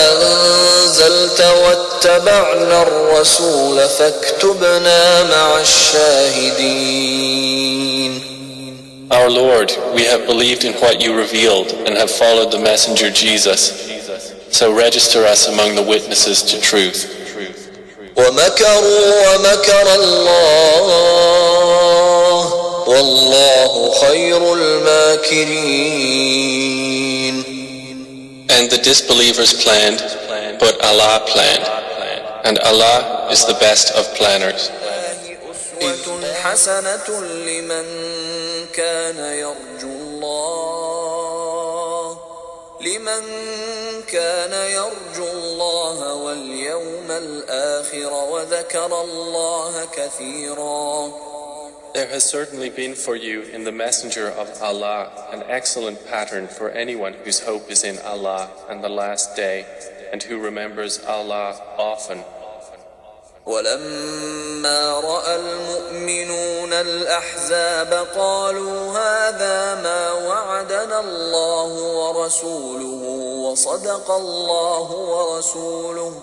أنزلت 0.10 1.42
واتبعنا 1.42 2.82
الرسول 2.82 3.90
فاكتبنا 3.90 5.24
مع 5.24 5.60
الشاهدين 5.62 7.22
Our 9.12 9.30
Lord, 9.30 9.72
we 9.94 10.06
have 10.06 10.26
believed 10.26 10.64
in 10.64 10.74
what 10.76 11.02
you 11.04 11.14
revealed 11.14 11.74
and 11.86 11.98
have 11.98 12.10
followed 12.10 12.50
the 12.52 12.60
messenger 12.60 13.10
Jesus. 13.12 13.92
So 14.50 14.74
register 14.74 15.26
us 15.26 15.48
among 15.50 15.76
the 15.76 15.84
witnesses 15.84 16.42
to 16.44 16.62
truth. 16.62 17.25
ومكروا 18.17 19.35
ومكر 19.35 19.95
الله 19.95 20.87
والله 22.89 23.91
خير 24.01 24.55
الماكرين 24.55 26.07
And 28.49 28.71
the 28.71 28.79
disbelievers 28.79 29.53
planned, 29.63 30.01
but 30.59 30.81
Allah 30.83 31.21
planned. 31.27 31.67
And 32.45 32.59
Allah 32.61 33.29
is 33.31 33.45
the 33.45 33.55
best 33.61 33.93
of 33.99 34.05
planners. 34.15 34.71
أسوة 35.83 36.33
حسنة 36.45 37.09
لمن 37.47 37.87
كان 38.73 39.19
يرجو 39.19 39.76
لمن 42.86 43.24
كان 44.08 44.54
يرجو 44.72 45.28
الله 45.32 46.14
واليوم 46.14 47.12
الآخر 47.12 48.14
وذكر 48.14 49.02
الله 49.02 49.86
كثيرا 49.86 51.12
There 51.94 52.08
has 52.08 52.24
certainly 52.24 52.70
been 52.70 52.96
for 52.96 53.18
you 53.18 53.42
in 53.42 53.66
the 53.66 53.72
Messenger 53.72 54.30
of 54.30 54.48
Allah 54.62 55.28
an 55.34 55.44
excellent 55.48 56.08
pattern 56.08 56.48
for 56.48 56.70
anyone 56.70 57.14
whose 57.26 57.42
hope 57.42 57.70
is 57.70 57.84
in 57.84 58.00
Allah 58.00 58.50
and 58.70 58.82
the 58.82 58.88
last 58.90 59.36
day, 59.36 59.66
and 60.14 60.24
who 60.24 60.40
remembers 60.40 61.04
Allah 61.04 61.60
often. 61.78 62.24
ولما 63.47 65.01
رأى 65.01 65.37
المؤمنون 65.37 66.73
الأحزاب 66.73 68.07
قالوا 68.17 68.99
هذا 68.99 69.75
ما 69.75 70.13
وعدنا 70.13 71.01
الله 71.01 71.73
ورسوله 71.73 73.03
وصدق 73.47 74.11
الله 74.11 74.91
ورسوله 74.93 76.23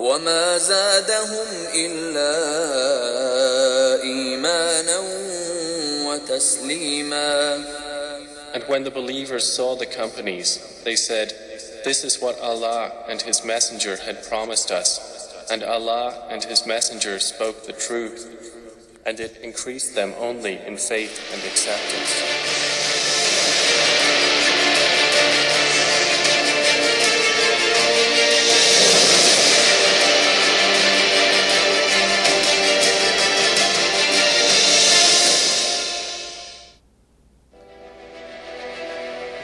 وما 0.00 0.58
زادهم 0.58 1.46
إلا 1.74 2.32
إيمانا 4.02 4.98
وتسليما. 6.06 7.64
And 8.54 8.64
when 8.68 8.84
the 8.84 8.90
believers 8.90 9.44
saw 9.44 9.76
the 9.76 9.86
companies, 9.86 10.80
they 10.84 10.96
said, 10.96 11.32
This 11.84 12.02
is 12.02 12.20
what 12.20 12.40
Allah 12.40 12.90
and 13.08 13.22
His 13.22 13.44
Messenger 13.44 13.96
had 13.96 14.24
promised 14.24 14.72
us, 14.72 15.15
and 15.50 15.62
Allah 15.62 16.26
and 16.28 16.42
His 16.42 16.66
Messenger 16.66 17.18
spoke 17.20 17.64
the 17.64 17.72
truth, 17.72 19.02
and 19.04 19.20
it 19.20 19.36
increased 19.38 19.94
them 19.94 20.12
only 20.18 20.58
in 20.66 20.76
faith 20.76 21.32
and 21.32 21.42
acceptance. 21.44 22.56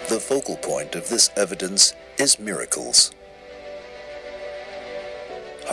The 0.08 0.20
focal 0.20 0.56
point 0.56 0.94
of 0.94 1.08
this 1.08 1.30
evidence 1.36 1.94
is 2.18 2.38
miracles. 2.38 3.12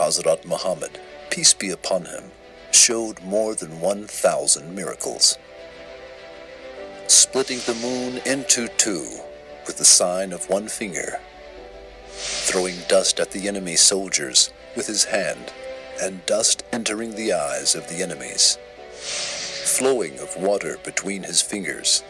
Hazrat 0.00 0.46
Muhammad, 0.46 0.98
peace 1.28 1.52
be 1.52 1.68
upon 1.70 2.06
him, 2.06 2.32
showed 2.70 3.22
more 3.22 3.54
than 3.54 3.80
1,000 3.80 4.74
miracles. 4.74 5.36
Splitting 7.06 7.58
the 7.66 7.74
moon 7.74 8.16
into 8.24 8.66
two 8.78 9.06
with 9.66 9.76
the 9.76 9.84
sign 9.84 10.32
of 10.32 10.48
one 10.48 10.68
finger, 10.68 11.20
throwing 12.06 12.76
dust 12.88 13.20
at 13.20 13.32
the 13.32 13.46
enemy 13.46 13.76
soldiers 13.76 14.50
with 14.74 14.86
his 14.86 15.04
hand, 15.04 15.52
and 16.00 16.24
dust 16.24 16.64
entering 16.72 17.14
the 17.14 17.34
eyes 17.34 17.74
of 17.74 17.86
the 17.90 18.02
enemies, 18.02 18.56
flowing 18.90 20.18
of 20.18 20.34
water 20.38 20.78
between 20.82 21.24
his 21.24 21.42
fingers, 21.42 22.02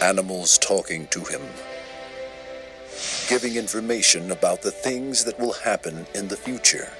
animals 0.00 0.58
talking 0.58 1.08
to 1.08 1.24
him, 1.24 1.42
giving 3.28 3.56
information 3.56 4.30
about 4.30 4.62
the 4.62 4.70
things 4.70 5.24
that 5.24 5.38
will 5.38 5.52
happen 5.52 6.06
in 6.14 6.28
the 6.28 6.36
future, 6.36 6.92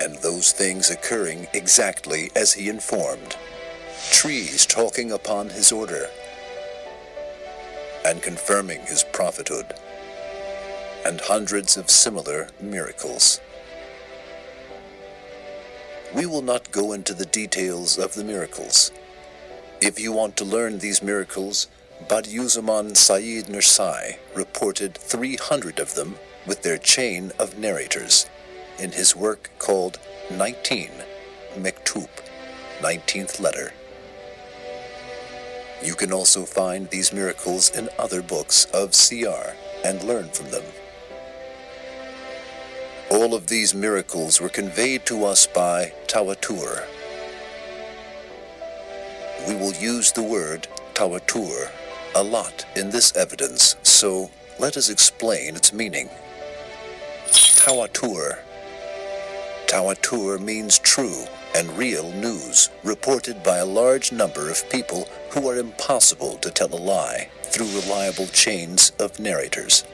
and 0.00 0.16
those 0.16 0.52
things 0.52 0.90
occurring 0.90 1.46
exactly 1.52 2.30
as 2.36 2.52
he 2.52 2.68
informed, 2.68 3.36
trees 4.10 4.66
talking 4.66 5.10
upon 5.12 5.50
his 5.50 5.72
order, 5.72 6.08
and 8.04 8.22
confirming 8.22 8.80
his 8.82 9.04
prophethood, 9.12 9.74
and 11.04 11.20
hundreds 11.20 11.76
of 11.76 11.90
similar 11.90 12.48
miracles. 12.60 13.40
We 16.14 16.26
will 16.26 16.42
not 16.42 16.72
go 16.72 16.92
into 16.92 17.12
the 17.12 17.26
details 17.26 17.98
of 17.98 18.14
the 18.14 18.24
miracles. 18.24 18.90
If 19.80 20.00
you 20.00 20.12
want 20.12 20.36
to 20.38 20.44
learn 20.44 20.78
these 20.78 21.02
miracles, 21.02 21.66
Badiuzaman 22.06 22.96
Sayyid 22.96 23.46
Nursi 23.46 24.16
reported 24.34 24.96
300 24.96 25.80
of 25.80 25.94
them 25.94 26.14
with 26.46 26.62
their 26.62 26.78
chain 26.78 27.32
of 27.40 27.58
narrators 27.58 28.24
in 28.78 28.92
his 28.92 29.16
work 29.16 29.50
called 29.58 29.98
19 30.30 30.90
Mektub, 31.56 32.08
19th 32.80 33.40
letter. 33.40 33.72
You 35.82 35.94
can 35.94 36.12
also 36.12 36.44
find 36.44 36.88
these 36.88 37.12
miracles 37.12 37.68
in 37.68 37.88
other 37.98 38.22
books 38.22 38.66
of 38.66 38.92
CR 38.92 39.54
and 39.84 40.02
learn 40.02 40.28
from 40.28 40.50
them. 40.50 40.64
All 43.10 43.34
of 43.34 43.48
these 43.48 43.74
miracles 43.74 44.40
were 44.40 44.48
conveyed 44.48 45.04
to 45.06 45.24
us 45.24 45.46
by 45.48 45.92
Tawatur. 46.06 46.86
We 49.48 49.56
will 49.56 49.74
use 49.74 50.12
the 50.12 50.22
word 50.22 50.68
Tawatur 50.94 51.70
a 52.14 52.22
lot 52.22 52.64
in 52.76 52.90
this 52.90 53.14
evidence, 53.16 53.76
so 53.82 54.30
let 54.58 54.76
us 54.76 54.88
explain 54.88 55.56
its 55.56 55.72
meaning. 55.72 56.08
Tawatur. 57.28 58.38
Tawatur 59.66 60.40
means 60.40 60.78
true 60.78 61.24
and 61.54 61.76
real 61.76 62.10
news 62.12 62.70
reported 62.84 63.42
by 63.42 63.58
a 63.58 63.66
large 63.66 64.12
number 64.12 64.50
of 64.50 64.68
people 64.70 65.08
who 65.30 65.48
are 65.48 65.56
impossible 65.56 66.36
to 66.38 66.50
tell 66.50 66.74
a 66.74 66.76
lie 66.76 67.28
through 67.42 67.80
reliable 67.80 68.26
chains 68.28 68.92
of 68.98 69.18
narrators. 69.18 69.84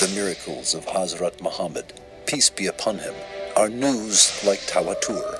The 0.00 0.12
miracles 0.14 0.74
of 0.74 0.86
Hazrat 0.86 1.40
Muhammad, 1.40 1.92
peace 2.26 2.50
be 2.50 2.66
upon 2.66 2.98
him, 2.98 3.14
are 3.56 3.68
news 3.68 4.42
like 4.44 4.60
Tawatur. 4.60 5.37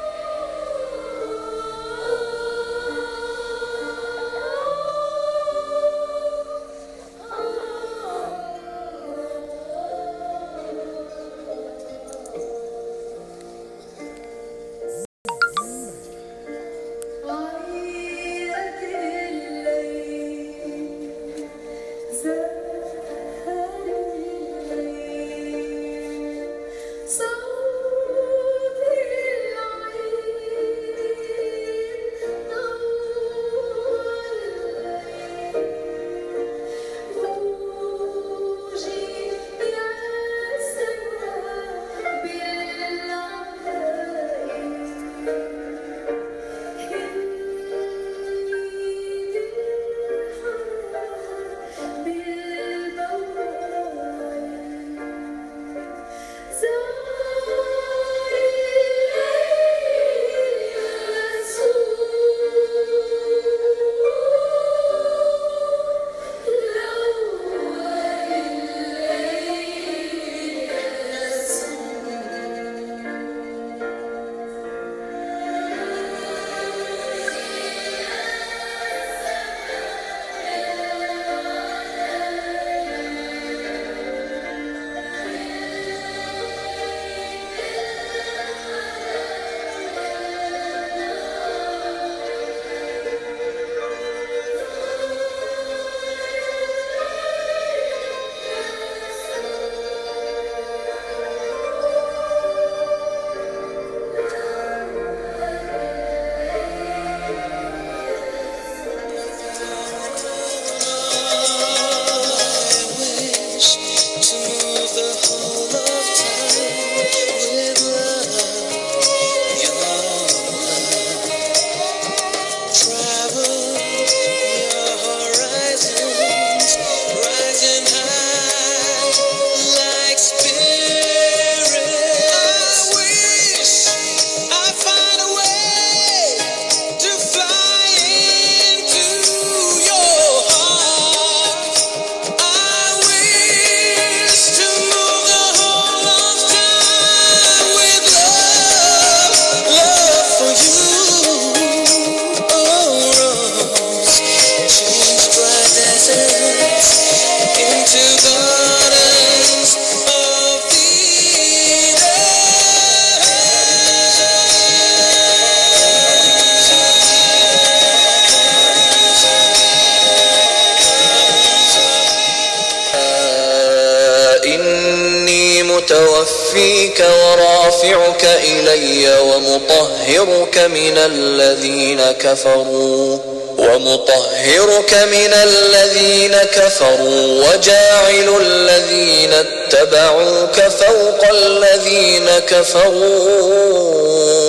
كفروا 182.21 183.19
ومطهرك 183.59 184.95
من 185.12 185.33
الذين 185.33 186.37
كفروا 186.37 187.45
وجاعل 187.45 188.29
الذين 188.41 189.33
اتبعوك 189.33 190.61
فوق 190.61 191.25
الذين 191.31 192.29
كفروا 192.49 193.79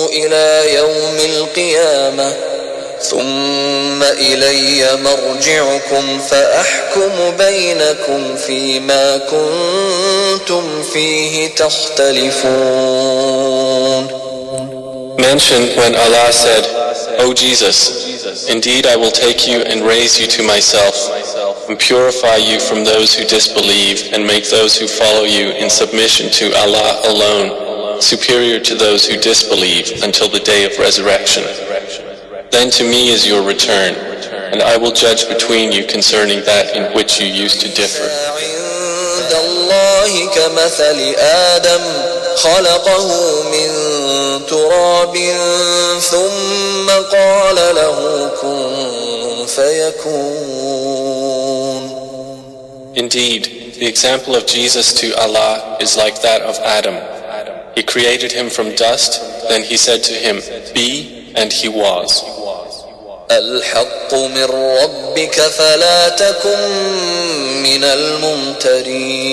إلى 0.08 0.74
يوم 0.74 1.18
القيامة 1.18 2.32
ثم 3.00 4.02
إلي 4.02 4.96
مرجعكم 4.96 6.20
فأحكم 6.30 7.36
بينكم 7.38 8.36
فيما 8.36 9.16
كنتم 9.16 10.82
فيه 10.82 11.54
تختلفون. 11.54 13.30
Mention 15.18 15.62
when 15.76 15.94
Allah 15.94 16.32
said, 16.32 16.64
O 17.18 17.34
Jesus, 17.34 18.48
indeed 18.48 18.86
I 18.86 18.96
will 18.96 19.10
take 19.10 19.46
you 19.46 19.62
and 19.62 19.82
raise 19.82 20.18
you 20.20 20.26
to 20.28 20.42
myself, 20.46 20.94
and 21.68 21.78
purify 21.78 22.36
you 22.36 22.60
from 22.60 22.84
those 22.84 23.14
who 23.14 23.24
disbelieve, 23.24 24.12
and 24.12 24.24
make 24.26 24.48
those 24.48 24.76
who 24.76 24.86
follow 24.86 25.24
you 25.24 25.50
in 25.50 25.68
submission 25.70 26.30
to 26.30 26.54
Allah 26.56 27.02
alone, 27.06 28.00
superior 28.00 28.60
to 28.60 28.74
those 28.74 29.06
who 29.06 29.16
disbelieve 29.20 30.02
until 30.02 30.28
the 30.28 30.40
day 30.40 30.64
of 30.64 30.78
resurrection. 30.78 31.44
Then 32.50 32.70
to 32.70 32.84
me 32.84 33.10
is 33.10 33.26
your 33.26 33.42
return, 33.46 33.94
and 34.52 34.62
I 34.62 34.76
will 34.76 34.92
judge 34.92 35.28
between 35.28 35.72
you 35.72 35.86
concerning 35.86 36.40
that 36.44 36.74
in 36.76 36.94
which 36.94 37.20
you 37.20 37.26
used 37.26 37.60
to 37.62 37.68
differ. 37.74 38.08
خلقه 42.42 43.08
من 43.42 43.70
تراب 44.46 45.16
ثم 46.00 46.88
قال 47.12 47.56
له 47.56 48.30
كن 48.40 49.46
فيكون 49.46 51.20
Indeed, 52.96 53.42
the 53.78 53.86
example 53.86 54.34
of 54.34 54.46
Jesus 54.46 54.92
to 55.00 55.06
Allah 55.24 55.78
is 55.80 55.96
like 55.96 56.20
that 56.22 56.42
of 56.42 56.58
Adam. 56.58 56.96
He 57.76 57.82
created 57.82 58.32
him 58.32 58.50
from 58.50 58.74
dust, 58.74 59.20
then 59.48 59.62
he 59.62 59.76
said 59.76 60.02
to 60.10 60.14
him, 60.14 60.40
Be, 60.74 61.32
and 61.36 61.52
he 61.52 61.68
was. 61.68 62.24
الحق 63.30 64.14
من 64.14 64.44
ربك 64.44 65.40
فلا 65.40 66.08
تكن 66.08 66.68
من 67.62 67.84
الممترين 67.84 69.30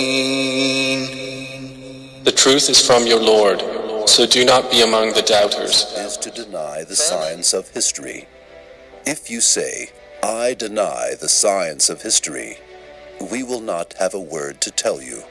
The 2.28 2.34
truth 2.34 2.69
is 2.69 2.86
from 2.86 3.07
your 3.07 3.21
Lord, 3.21 3.63
so 4.09 4.25
do 4.25 4.43
not 4.43 4.69
be 4.69 4.82
among 4.82 5.13
the 5.13 5.21
doubters. 5.21 5.84
is 5.95 6.17
to 6.17 6.30
deny 6.30 6.84
the 6.84 6.93
science 6.93 7.53
of 7.53 7.69
history. 7.69 8.28
If 9.05 9.30
you 9.30 9.39
say, 9.39 9.91
I 10.21 10.53
deny 10.53 11.13
the 11.17 11.30
science 11.30 11.89
of 11.89 12.01
history, 12.01 12.57
we 13.32 13.43
will 13.43 13.61
not 13.61 13.93
have 13.97 14.13
a 14.13 14.19
word 14.19 14.59
to 14.59 14.71
tell 14.71 15.01
you. 15.01 15.23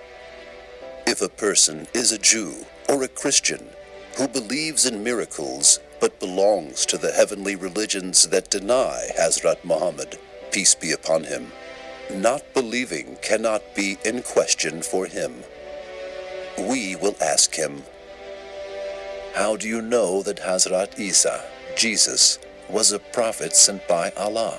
If 1.06 1.20
a 1.20 1.28
person 1.28 1.86
is 1.92 2.12
a 2.12 2.18
Jew 2.18 2.64
or 2.88 3.02
a 3.02 3.08
Christian 3.08 3.68
who 4.16 4.26
believes 4.26 4.86
in 4.86 5.04
miracles 5.04 5.80
but 6.00 6.18
belongs 6.18 6.86
to 6.86 6.96
the 6.96 7.12
heavenly 7.12 7.56
religions 7.56 8.28
that 8.28 8.48
deny 8.48 9.10
Hazrat 9.18 9.62
Muhammad, 9.66 10.18
peace 10.50 10.74
be 10.74 10.92
upon 10.92 11.24
him, 11.24 11.52
not 12.10 12.54
believing 12.54 13.18
cannot 13.20 13.74
be 13.74 13.98
in 14.02 14.22
question 14.22 14.80
for 14.80 15.04
him. 15.04 15.44
We 16.58 16.96
will 16.96 17.14
ask 17.20 17.54
him, 17.54 17.82
how 19.34 19.56
do 19.56 19.68
you 19.68 19.82
know 19.82 20.22
that 20.22 20.38
Hazrat 20.38 20.98
Isa, 20.98 21.44
Jesus, 21.76 22.38
was 22.70 22.92
a 22.92 22.98
prophet 22.98 23.54
sent 23.54 23.86
by 23.86 24.10
Allah? 24.16 24.58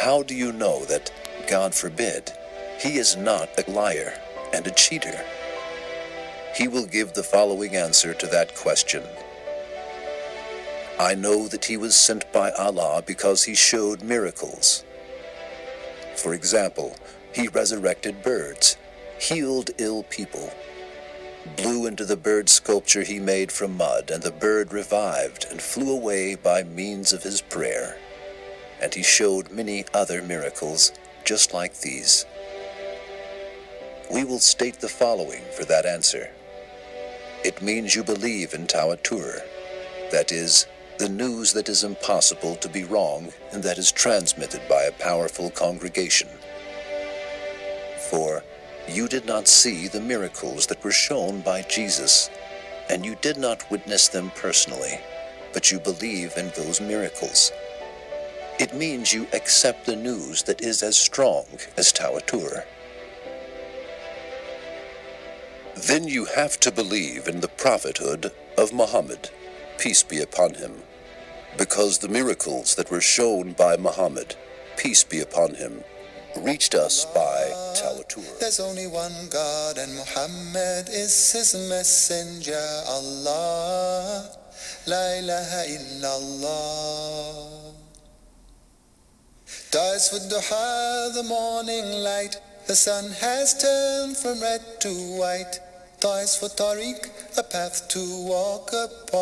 How 0.00 0.24
do 0.24 0.34
you 0.34 0.52
know 0.52 0.84
that, 0.86 1.12
God 1.48 1.72
forbid, 1.72 2.32
he 2.80 2.96
is 2.98 3.16
not 3.16 3.48
a 3.56 3.70
liar 3.70 4.12
and 4.52 4.66
a 4.66 4.72
cheater? 4.72 5.24
He 6.56 6.66
will 6.66 6.86
give 6.86 7.12
the 7.12 7.22
following 7.22 7.76
answer 7.76 8.12
to 8.14 8.26
that 8.26 8.56
question. 8.56 9.04
I 10.98 11.14
know 11.14 11.46
that 11.46 11.64
he 11.64 11.76
was 11.76 11.94
sent 11.94 12.30
by 12.32 12.50
Allah 12.50 13.04
because 13.06 13.44
he 13.44 13.54
showed 13.54 14.02
miracles. 14.02 14.84
For 16.16 16.34
example, 16.34 16.96
he 17.32 17.46
resurrected 17.46 18.22
birds, 18.22 18.76
healed 19.20 19.70
ill 19.78 20.02
people, 20.02 20.52
blew 21.56 21.86
into 21.86 22.04
the 22.04 22.16
bird 22.16 22.48
sculpture 22.48 23.02
he 23.02 23.18
made 23.18 23.52
from 23.52 23.76
mud, 23.76 24.10
and 24.10 24.22
the 24.22 24.30
bird 24.30 24.72
revived 24.72 25.46
and 25.50 25.60
flew 25.60 25.92
away 25.92 26.34
by 26.34 26.62
means 26.62 27.12
of 27.12 27.22
his 27.22 27.40
prayer. 27.40 27.96
And 28.82 28.94
he 28.94 29.02
showed 29.02 29.50
many 29.50 29.84
other 29.92 30.22
miracles 30.22 30.92
just 31.24 31.52
like 31.52 31.80
these. 31.80 32.26
We 34.12 34.24
will 34.24 34.38
state 34.38 34.80
the 34.80 34.88
following 34.88 35.42
for 35.56 35.64
that 35.66 35.86
answer. 35.86 36.30
It 37.44 37.62
means 37.62 37.94
you 37.94 38.02
believe 38.02 38.52
in 38.52 38.66
Tawatur, 38.66 39.40
that 40.10 40.32
is, 40.32 40.66
the 40.98 41.08
news 41.08 41.54
that 41.54 41.68
is 41.68 41.84
impossible 41.84 42.56
to 42.56 42.68
be 42.68 42.84
wrong 42.84 43.32
and 43.52 43.62
that 43.62 43.78
is 43.78 43.90
transmitted 43.90 44.60
by 44.68 44.82
a 44.82 44.92
powerful 44.92 45.50
congregation. 45.50 46.28
For 48.10 48.42
you 48.88 49.08
did 49.08 49.26
not 49.26 49.46
see 49.46 49.88
the 49.88 50.00
miracles 50.00 50.66
that 50.66 50.82
were 50.82 50.92
shown 50.92 51.40
by 51.40 51.62
Jesus, 51.62 52.30
and 52.88 53.04
you 53.04 53.16
did 53.16 53.36
not 53.36 53.70
witness 53.70 54.08
them 54.08 54.30
personally, 54.34 54.98
but 55.52 55.70
you 55.70 55.78
believe 55.78 56.36
in 56.36 56.50
those 56.56 56.80
miracles. 56.80 57.52
It 58.58 58.74
means 58.74 59.12
you 59.12 59.26
accept 59.32 59.86
the 59.86 59.96
news 59.96 60.42
that 60.42 60.60
is 60.60 60.82
as 60.82 60.96
strong 60.96 61.46
as 61.76 61.92
Tawatur. 61.92 62.64
Then 65.76 66.06
you 66.06 66.26
have 66.26 66.60
to 66.60 66.70
believe 66.70 67.26
in 67.26 67.40
the 67.40 67.48
prophethood 67.48 68.32
of 68.58 68.72
Muhammad, 68.72 69.30
peace 69.78 70.02
be 70.02 70.20
upon 70.20 70.54
him, 70.54 70.82
because 71.56 71.98
the 71.98 72.08
miracles 72.08 72.74
that 72.74 72.90
were 72.90 73.00
shown 73.00 73.52
by 73.52 73.76
Muhammad, 73.76 74.36
peace 74.76 75.04
be 75.04 75.20
upon 75.20 75.54
him, 75.54 75.84
reached 76.38 76.74
us 76.74 77.04
by 77.06 77.52
Tawatur. 77.74 78.38
There's 78.38 78.60
only 78.60 78.86
one 78.86 79.28
God 79.30 79.78
and 79.78 79.94
Muhammad 79.94 80.88
is 80.88 81.32
his 81.32 81.54
messenger. 81.68 82.82
Allah, 82.86 84.30
La 84.86 85.12
ilaha 85.18 85.64
illallah. 85.76 87.74
Dies 89.70 90.10
with 90.12 90.28
duha, 90.30 91.14
the 91.14 91.22
morning 91.22 92.02
light. 92.02 92.36
The 92.66 92.74
sun 92.74 93.10
has 93.20 93.54
turned 93.60 94.16
from 94.16 94.40
red 94.40 94.80
to 94.80 94.88
white. 95.18 95.60
Dies 96.00 96.36
for 96.36 96.48
tariq, 96.48 97.08
a 97.38 97.42
path 97.42 97.88
to 97.88 98.00
walk 98.26 98.72
upon. 98.72 99.20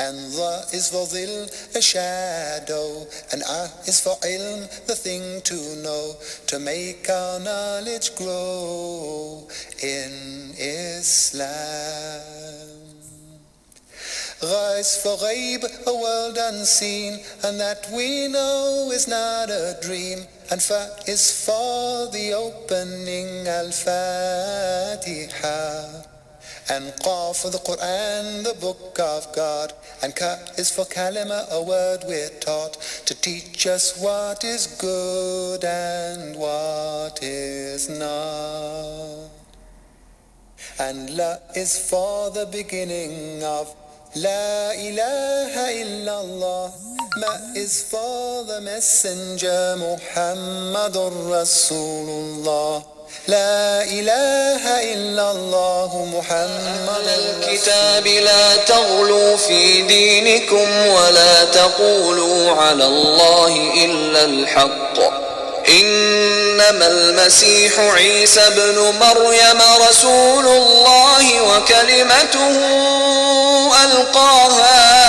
And 0.00 0.16
the 0.32 0.64
is 0.72 0.90
for 0.90 1.06
dhil, 1.06 1.50
a 1.74 1.82
shadow. 1.82 3.06
And 3.32 3.42
ah 3.46 3.68
is 3.86 4.00
for 4.00 4.16
ilm, 4.22 4.68
the 4.86 4.94
thing 4.94 5.40
to 5.42 5.54
know. 5.82 6.14
To 6.46 6.58
make 6.58 7.10
our 7.10 7.40
knowledge 7.40 8.14
grow 8.14 9.48
in 9.82 10.54
Islam. 10.56 12.22
Rise 14.40 15.02
for 15.02 15.16
ghaib, 15.18 15.64
a 15.86 15.92
world 15.92 16.38
unseen, 16.38 17.18
and 17.42 17.58
that 17.58 17.88
we 17.92 18.28
know 18.28 18.88
is 18.92 19.08
not 19.08 19.50
a 19.50 19.76
dream. 19.82 20.24
And 20.52 20.62
Fa 20.62 20.94
is 21.08 21.44
for 21.44 22.06
the 22.12 22.34
opening 22.34 23.48
Al-Fatiha. 23.48 23.78
And 26.70 26.92
Qa 27.02 27.34
for 27.34 27.48
the 27.48 27.58
Quran, 27.58 28.44
the 28.44 28.54
book 28.60 28.98
of 29.00 29.32
God. 29.34 29.72
And 30.02 30.14
Ka 30.14 30.36
is 30.58 30.70
for 30.70 30.84
Kalima, 30.84 31.50
a 31.50 31.62
word 31.62 32.04
we're 32.06 32.28
taught 32.40 32.74
to 33.06 33.14
teach 33.14 33.66
us 33.66 33.98
what 33.98 34.44
is 34.44 34.66
good 34.78 35.64
and 35.64 36.36
what 36.36 37.20
is 37.22 37.88
not. 37.88 39.30
And 40.78 41.16
La 41.16 41.36
is 41.56 41.88
for 41.88 42.30
the 42.30 42.44
beginning 42.52 43.42
of 43.42 43.74
La 44.14 44.72
ilaha 44.72 45.72
illallah. 45.72 46.72
Ma 47.16 47.32
is 47.56 47.82
for 47.90 48.44
the 48.44 48.60
messenger 48.60 49.74
Muhammadur 49.78 51.16
Rasulullah. 51.32 52.97
لا 53.26 53.82
إله 53.82 54.62
إلا 54.94 55.30
الله 55.30 56.06
محمد 56.14 57.08
الكتاب 57.08 58.06
لا 58.06 58.56
تغلوا 58.56 59.36
في 59.36 59.82
دينكم 59.82 60.86
ولا 60.86 61.44
تقولوا 61.44 62.52
على 62.52 62.84
الله 62.84 63.72
إلا 63.84 64.24
الحق. 64.24 64.98
إن 65.68 66.18
إنما 66.58 66.86
المسيح 66.86 67.78
عيسى 67.78 68.40
ابن 68.40 68.94
مريم 69.00 69.60
رسول 69.88 70.46
الله 70.46 71.42
وكلمته 71.42 72.56
ألقاها. 73.84 75.07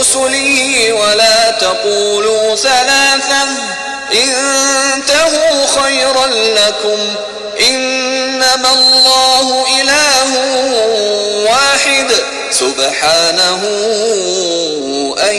ورسله 0.00 0.92
ولا 0.92 1.50
تقولوا 1.50 2.56
ثلاثا 2.56 3.56
انتهوا 4.12 5.66
خيرا 5.66 6.26
لكم. 6.26 7.14
إنما 7.68 8.72
الله 8.72 9.64
إله 9.80 10.28
واحد. 11.50 12.12
سبحانه 12.50 13.62
أن 15.30 15.36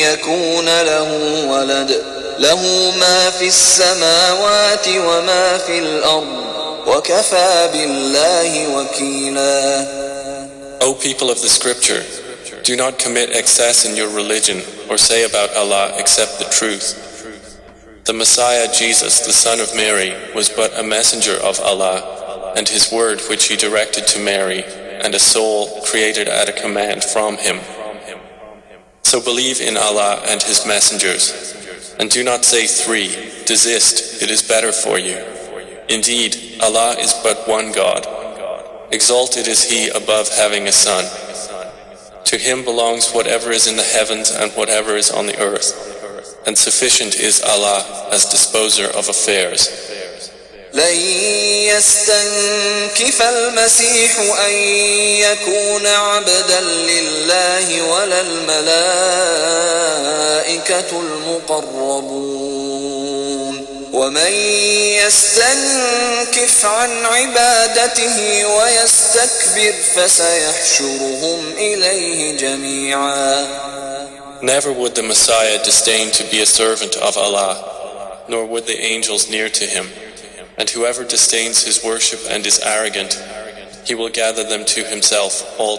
يكون 0.00 0.80
له 0.82 1.08
ولد. 1.48 2.02
له 2.38 2.92
ما 2.96 3.30
في 3.30 3.48
السماوات 3.48 4.88
وما 4.88 5.58
في 5.58 5.78
الأرض. 5.78 6.44
وكفى 6.86 7.68
بالله 7.72 8.66
وكيلا. 8.68 9.86
O 10.80 10.94
people 10.94 11.30
of 11.30 11.40
the 11.42 11.48
scripture, 11.48 12.23
do 12.64 12.76
not 12.76 12.98
commit 12.98 13.30
excess 13.30 13.84
in 13.84 13.96
your 13.96 14.08
religion 14.14 14.58
or 14.90 14.96
say 14.96 15.24
about 15.24 15.54
Allah 15.54 15.92
except 15.98 16.38
the 16.38 16.50
truth. 16.50 17.12
The 18.04 18.12
Messiah 18.12 18.68
Jesus, 18.72 19.26
the 19.26 19.32
son 19.32 19.60
of 19.60 19.74
Mary, 19.76 20.14
was 20.34 20.48
but 20.48 20.78
a 20.78 20.82
messenger 20.82 21.36
of 21.42 21.60
Allah 21.60 22.54
and 22.56 22.68
his 22.68 22.90
word 22.90 23.20
which 23.28 23.48
he 23.48 23.56
directed 23.56 24.06
to 24.08 24.24
Mary 24.24 24.64
and 24.64 25.14
a 25.14 25.18
soul 25.18 25.82
created 25.82 26.28
at 26.28 26.48
a 26.48 26.60
command 26.60 27.04
from 27.04 27.36
him. 27.36 27.60
So 29.02 29.22
believe 29.22 29.60
in 29.60 29.76
Allah 29.76 30.22
and 30.26 30.42
his 30.42 30.66
messengers 30.66 31.54
and 31.98 32.10
do 32.10 32.24
not 32.24 32.44
say 32.44 32.66
three, 32.66 33.08
desist, 33.44 34.22
it 34.22 34.30
is 34.30 34.46
better 34.46 34.72
for 34.72 34.98
you. 34.98 35.22
Indeed, 35.88 36.58
Allah 36.62 36.96
is 36.98 37.12
but 37.22 37.46
one 37.46 37.72
God. 37.72 38.06
Exalted 38.90 39.48
is 39.48 39.70
he 39.70 39.88
above 39.88 40.28
having 40.28 40.66
a 40.66 40.72
son. 40.72 41.04
To 42.25 42.37
him 42.37 42.63
belongs 42.63 43.11
whatever 43.11 43.51
is 43.51 43.67
in 43.67 43.75
the 43.75 43.83
heavens 43.83 44.29
and 44.31 44.51
whatever 44.51 44.95
is 44.95 45.09
on 45.11 45.25
the 45.25 45.39
earth, 45.39 45.73
and 46.45 46.57
sufficient 46.57 47.15
is 47.15 47.41
Allah 47.41 48.07
as 48.11 48.25
disposer 48.25 48.85
of 48.85 49.09
affairs. 49.09 49.69
لن 50.73 50.95
يستنكف 51.65 53.21
المسيح 53.21 54.19
أن 54.45 54.53
يكون 55.25 55.87
عبدا 55.87 56.61
لله 56.61 57.81
ولا 57.81 58.21
الملائكة 58.21 58.99
المقربون 60.91 62.82
ومن 64.03 64.33
يستنكف 65.05 66.65
عن 66.65 67.05
عبادته 67.05 68.45
ويستكبر 68.45 69.73
فسيحشرهم 69.95 71.53
إليه 71.57 72.37
جميعا 72.37 73.47
Never 74.41 74.71
would 74.71 74.95
the 74.95 75.03
Messiah 75.03 75.61
disdain 75.63 76.11
to 76.11 76.23
be 76.31 76.39
a 76.41 76.45
servant 76.45 76.95
of 76.95 77.17
Allah, 77.17 78.23
nor 78.29 78.45
would 78.45 78.65
the 78.67 78.79
angels 78.81 79.29
near 79.29 79.49
to 79.49 79.65
him. 79.65 79.87
And 80.57 80.69
whoever 80.69 81.03
disdains 81.03 81.63
his 81.63 81.83
worship 81.83 82.21
and 82.29 82.45
is 82.45 82.59
arrogant, 82.63 83.21
he 83.85 83.95
will 83.95 84.09
gather 84.09 84.45
them 84.45 84.63
to 84.63 84.83
himself 84.85 85.59
all 85.59 85.77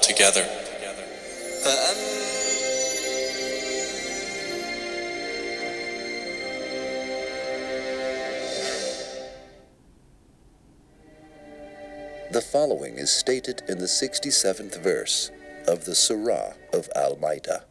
The 12.36 12.42
following 12.42 12.98
is 12.98 13.12
stated 13.12 13.62
in 13.70 13.78
the 13.78 13.86
67th 13.86 14.84
verse 14.84 15.32
of 15.70 15.86
the 15.86 15.96
Surah 15.96 16.52
of 16.74 16.90
Al 16.94 17.16
Ma'idah. 17.16 17.64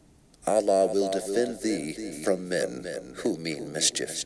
Allah 0.47 0.87
will 0.87 1.11
defend 1.11 1.61
thee 1.61 2.23
from 2.23 2.49
men 2.49 3.13
who 3.17 3.37
mean 3.37 3.71
mischief. 3.71 4.23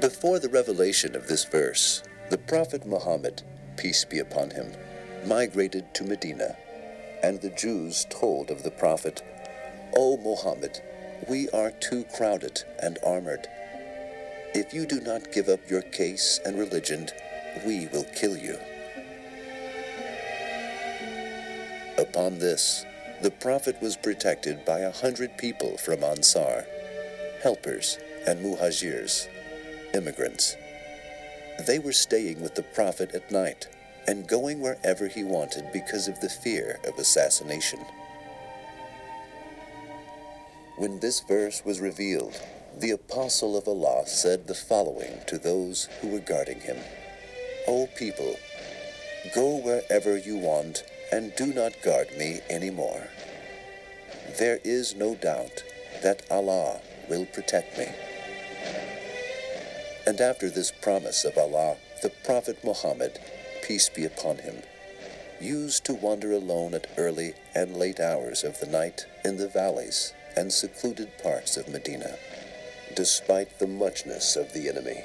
Before 0.00 0.40
the 0.40 0.48
revelation 0.48 1.14
of 1.14 1.28
this 1.28 1.44
verse, 1.44 2.02
the 2.28 2.38
Prophet 2.38 2.84
Muhammad, 2.84 3.44
peace 3.76 4.04
be 4.04 4.18
upon 4.18 4.50
him, 4.50 4.72
migrated 5.24 5.94
to 5.94 6.02
Medina, 6.02 6.56
and 7.22 7.40
the 7.40 7.50
Jews 7.50 8.04
told 8.10 8.50
of 8.50 8.64
the 8.64 8.72
Prophet, 8.72 9.22
O 9.94 10.16
Muhammad, 10.16 10.80
we 11.28 11.48
are 11.50 11.70
too 11.70 12.02
crowded 12.16 12.64
and 12.82 12.98
armored. 13.06 13.46
If 14.56 14.74
you 14.74 14.86
do 14.86 15.00
not 15.00 15.30
give 15.30 15.48
up 15.48 15.70
your 15.70 15.82
case 15.82 16.40
and 16.44 16.58
religion, 16.58 17.10
we 17.64 17.86
will 17.88 18.04
kill 18.14 18.36
you. 18.36 18.58
Upon 21.98 22.38
this, 22.38 22.84
the 23.22 23.30
Prophet 23.30 23.80
was 23.82 23.96
protected 23.96 24.64
by 24.64 24.80
a 24.80 24.92
hundred 24.92 25.36
people 25.36 25.76
from 25.76 26.02
Ansar, 26.02 26.66
helpers 27.42 27.98
and 28.26 28.42
muhajirs, 28.42 29.28
immigrants. 29.94 30.56
They 31.66 31.78
were 31.78 31.92
staying 31.92 32.40
with 32.40 32.54
the 32.54 32.62
Prophet 32.62 33.14
at 33.14 33.30
night 33.30 33.68
and 34.06 34.26
going 34.26 34.60
wherever 34.60 35.08
he 35.08 35.22
wanted 35.24 35.70
because 35.72 36.08
of 36.08 36.20
the 36.20 36.30
fear 36.30 36.78
of 36.86 36.98
assassination. 36.98 37.80
When 40.78 41.00
this 41.00 41.20
verse 41.20 41.62
was 41.62 41.80
revealed, 41.80 42.40
the 42.78 42.92
Apostle 42.92 43.58
of 43.58 43.68
Allah 43.68 44.06
said 44.06 44.46
the 44.46 44.54
following 44.54 45.20
to 45.26 45.36
those 45.36 45.90
who 46.00 46.08
were 46.08 46.20
guarding 46.20 46.60
him 46.60 46.78
O 47.72 47.86
people, 47.86 48.34
go 49.32 49.56
wherever 49.58 50.18
you 50.18 50.36
want 50.36 50.82
and 51.12 51.32
do 51.36 51.54
not 51.54 51.80
guard 51.82 52.08
me 52.18 52.40
anymore. 52.50 53.06
There 54.40 54.58
is 54.64 54.96
no 54.96 55.14
doubt 55.14 55.62
that 56.02 56.26
Allah 56.32 56.80
will 57.08 57.26
protect 57.26 57.78
me. 57.78 57.86
And 60.04 60.20
after 60.20 60.50
this 60.50 60.72
promise 60.72 61.24
of 61.24 61.38
Allah, 61.38 61.76
the 62.02 62.10
Prophet 62.24 62.58
Muhammad, 62.64 63.20
peace 63.62 63.88
be 63.88 64.04
upon 64.04 64.38
him, 64.38 64.64
used 65.40 65.84
to 65.84 65.94
wander 65.94 66.32
alone 66.32 66.74
at 66.74 66.88
early 66.98 67.34
and 67.54 67.76
late 67.76 68.00
hours 68.00 68.42
of 68.42 68.58
the 68.58 68.66
night 68.66 69.06
in 69.24 69.36
the 69.36 69.46
valleys 69.46 70.12
and 70.36 70.52
secluded 70.52 71.16
parts 71.22 71.56
of 71.56 71.68
Medina, 71.68 72.16
despite 72.96 73.60
the 73.60 73.68
muchness 73.68 74.34
of 74.34 74.54
the 74.54 74.68
enemy. 74.68 75.04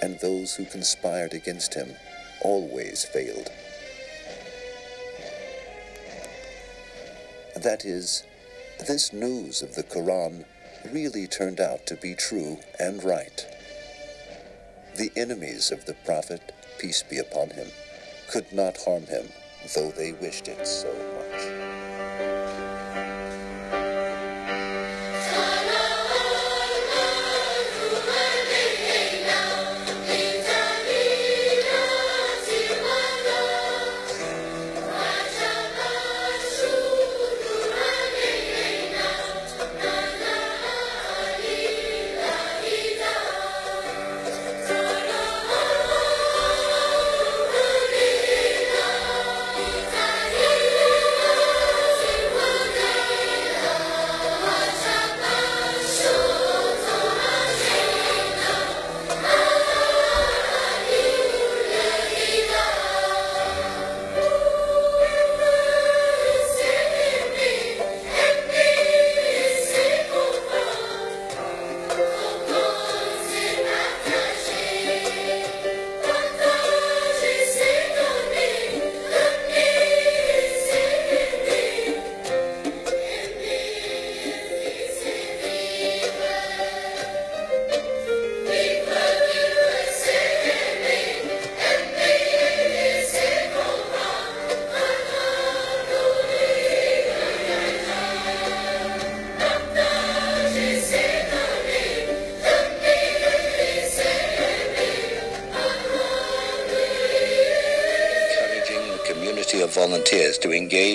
And 0.00 0.18
those 0.20 0.54
who 0.54 0.64
conspired 0.64 1.34
against 1.34 1.74
him 1.74 1.94
always 2.42 3.04
failed. 3.04 3.50
That 7.56 7.84
is, 7.84 8.22
this 8.86 9.12
news 9.12 9.62
of 9.62 9.74
the 9.74 9.82
Quran 9.82 10.44
really 10.92 11.26
turned 11.26 11.60
out 11.60 11.86
to 11.86 11.96
be 11.96 12.14
true 12.14 12.58
and 12.78 13.02
right. 13.02 13.46
The 14.96 15.10
enemies 15.16 15.72
of 15.72 15.84
the 15.84 15.94
Prophet, 15.94 16.52
peace 16.78 17.02
be 17.02 17.18
upon 17.18 17.50
him, 17.50 17.68
could 18.30 18.52
not 18.52 18.76
harm 18.84 19.06
him, 19.06 19.28
though 19.74 19.90
they 19.90 20.12
wished 20.12 20.48
it 20.48 20.66
so 20.66 20.92
much. 20.92 21.67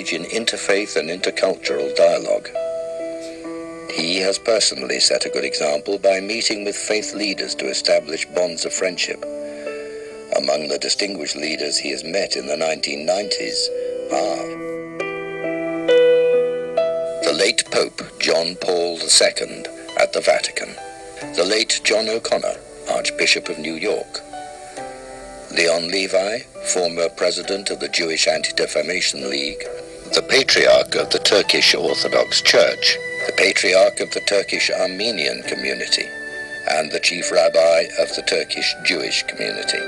Engage 0.04 0.34
in 0.34 0.44
interfaith 0.44 0.96
and 0.96 1.08
intercultural 1.08 1.96
dialogue. 1.96 2.50
He 3.90 4.16
has 4.16 4.38
personally 4.38 5.00
set 5.00 5.24
a 5.24 5.30
good 5.30 5.44
example 5.44 5.98
by 5.98 6.20
meeting 6.20 6.62
with 6.62 6.76
faith 6.76 7.14
leaders 7.14 7.54
to 7.54 7.68
establish 7.68 8.26
bonds 8.26 8.66
of 8.66 8.74
friendship. 8.74 9.22
Among 10.36 10.68
the 10.68 10.78
distinguished 10.78 11.36
leaders 11.36 11.78
he 11.78 11.90
has 11.90 12.04
met 12.04 12.36
in 12.36 12.46
the 12.46 12.56
1990s 12.56 13.56
are 14.12 14.44
the 17.24 17.32
late 17.32 17.64
Pope 17.70 18.02
John 18.20 18.56
Paul 18.56 18.98
II 18.98 19.64
at 19.98 20.12
the 20.12 20.20
Vatican, 20.20 20.74
the 21.34 21.44
late 21.44 21.80
John 21.82 22.10
O'Connor, 22.10 22.56
Archbishop 22.90 23.48
of 23.48 23.58
New 23.58 23.76
York, 23.76 24.20
Leon 25.50 25.88
Levy, 25.88 26.44
former 26.74 27.08
president 27.08 27.70
of 27.70 27.80
the 27.80 27.88
Jewish 27.88 28.26
Anti-Defamation 28.26 29.30
League, 29.30 29.64
Patriarch 30.34 30.96
of 30.96 31.10
the 31.10 31.20
Turkish 31.20 31.76
Orthodox 31.76 32.42
Church, 32.42 32.98
the 33.24 33.32
Patriarch 33.36 34.00
of 34.00 34.10
the 34.10 34.20
Turkish 34.22 34.68
Armenian 34.68 35.44
community, 35.44 36.08
and 36.72 36.90
the 36.90 36.98
Chief 36.98 37.30
Rabbi 37.30 37.84
of 38.00 38.12
the 38.16 38.24
Turkish 38.26 38.74
Jewish 38.84 39.22
community. 39.28 39.78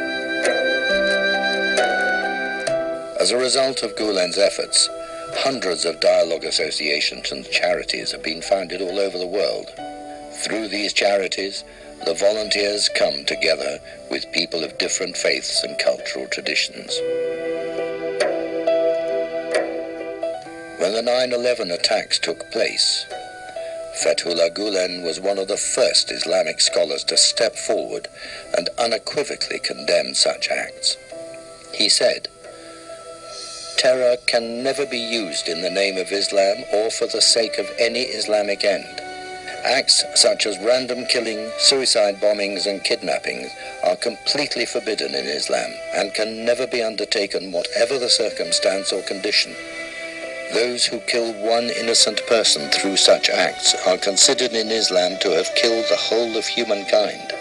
As 3.18 3.32
a 3.32 3.36
result 3.36 3.82
of 3.82 3.96
Gulen's 3.96 4.38
efforts, 4.38 4.88
hundreds 5.34 5.84
of 5.84 5.98
dialogue 5.98 6.44
associations 6.44 7.32
and 7.32 7.44
charities 7.50 8.12
have 8.12 8.22
been 8.22 8.40
founded 8.40 8.80
all 8.80 9.00
over 9.00 9.18
the 9.18 9.26
world. 9.26 9.66
Through 10.44 10.68
these 10.68 10.92
charities, 10.92 11.64
the 12.04 12.14
volunteers 12.14 12.88
come 12.90 13.24
together 13.24 13.80
with 14.12 14.30
people 14.30 14.62
of 14.62 14.78
different 14.78 15.16
faiths 15.16 15.64
and 15.64 15.76
cultural 15.80 16.28
traditions. 16.28 16.96
When 20.86 21.04
the 21.04 21.10
9-11 21.10 21.74
attacks 21.74 22.16
took 22.16 22.48
place, 22.52 23.06
Fethullah 24.04 24.54
Gulen 24.54 25.02
was 25.02 25.18
one 25.18 25.36
of 25.36 25.48
the 25.48 25.56
first 25.56 26.12
Islamic 26.12 26.60
scholars 26.60 27.02
to 27.08 27.16
step 27.16 27.56
forward 27.56 28.06
and 28.56 28.68
unequivocally 28.78 29.58
condemn 29.58 30.14
such 30.14 30.48
acts. 30.48 30.96
He 31.74 31.88
said, 31.88 32.28
Terror 33.76 34.16
can 34.28 34.62
never 34.62 34.86
be 34.86 35.00
used 35.00 35.48
in 35.48 35.60
the 35.60 35.70
name 35.70 35.96
of 35.96 36.12
Islam 36.12 36.62
or 36.72 36.88
for 36.92 37.08
the 37.08 37.20
sake 37.20 37.58
of 37.58 37.68
any 37.80 38.02
Islamic 38.02 38.62
end. 38.62 39.00
Acts 39.64 40.04
such 40.14 40.46
as 40.46 40.56
random 40.60 41.04
killing, 41.06 41.50
suicide 41.58 42.20
bombings, 42.20 42.64
and 42.64 42.84
kidnappings 42.84 43.50
are 43.82 43.96
completely 43.96 44.64
forbidden 44.64 45.16
in 45.16 45.26
Islam 45.26 45.72
and 45.96 46.14
can 46.14 46.44
never 46.44 46.64
be 46.64 46.80
undertaken, 46.80 47.50
whatever 47.50 47.98
the 47.98 48.08
circumstance 48.08 48.92
or 48.92 49.02
condition. 49.02 49.52
Those 50.52 50.86
who 50.86 51.00
kill 51.00 51.32
one 51.34 51.70
innocent 51.70 52.24
person 52.26 52.70
through 52.70 52.96
such 52.96 53.28
acts 53.28 53.74
are 53.86 53.98
considered 53.98 54.52
in 54.52 54.70
Islam 54.70 55.18
to 55.20 55.30
have 55.30 55.54
killed 55.56 55.84
the 55.88 55.96
whole 55.96 56.36
of 56.36 56.46
humankind. 56.46 57.32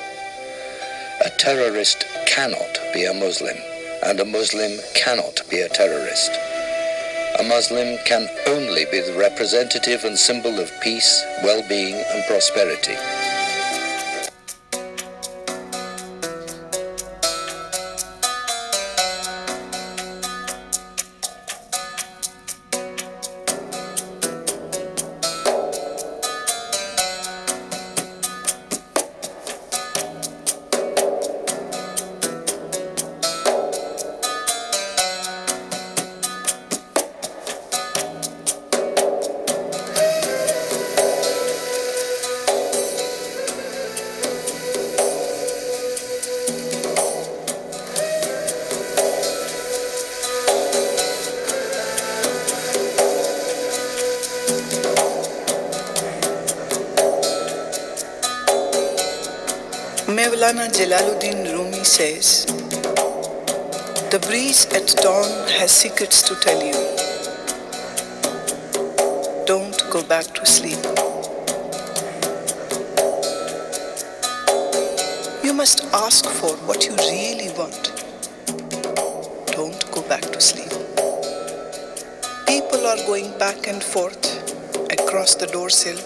A 1.23 1.29
terrorist 1.37 2.05
cannot 2.25 2.79
be 2.93 3.05
a 3.05 3.13
Muslim, 3.13 3.57
and 4.03 4.19
a 4.19 4.25
Muslim 4.25 4.79
cannot 4.95 5.41
be 5.49 5.61
a 5.61 5.69
terrorist. 5.69 6.31
A 7.39 7.43
Muslim 7.43 7.97
can 8.05 8.27
only 8.47 8.85
be 8.85 9.01
the 9.01 9.17
representative 9.17 10.03
and 10.03 10.17
symbol 10.17 10.59
of 10.59 10.71
peace, 10.81 11.23
well-being 11.43 11.95
and 11.95 12.25
prosperity. 12.25 12.95
Jalaluddin 60.75 61.53
Rumi 61.53 61.85
says, 61.85 62.45
The 64.11 64.19
breeze 64.27 64.65
at 64.73 64.87
dawn 65.01 65.47
has 65.57 65.71
secrets 65.71 66.21
to 66.23 66.35
tell 66.35 66.61
you. 66.61 66.75
Don't 69.45 69.81
go 69.89 70.03
back 70.03 70.25
to 70.35 70.45
sleep. 70.45 70.83
You 75.45 75.53
must 75.53 75.85
ask 75.93 76.25
for 76.25 76.51
what 76.67 76.85
you 76.85 76.95
really 76.97 77.49
want. 77.57 77.93
Don't 79.55 79.89
go 79.93 80.01
back 80.09 80.23
to 80.23 80.41
sleep. 80.41 80.73
People 82.45 82.85
are 82.85 82.97
going 83.07 83.31
back 83.37 83.67
and 83.67 83.81
forth 83.81 84.25
across 84.91 85.35
the 85.35 85.47
door 85.47 85.69
sill. 85.69 86.01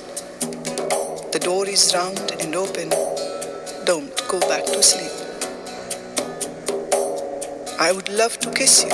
The 1.32 1.40
door 1.40 1.68
is 1.68 1.92
round 1.96 2.34
and 2.40 2.56
open 2.56 2.92
don't 3.90 4.19
go 4.30 4.40
back 4.42 4.64
to 4.64 4.84
sleep. 4.84 5.12
I 7.80 7.92
would 7.92 8.10
love 8.10 8.38
to 8.42 8.52
kiss 8.52 8.84
you. 8.84 8.90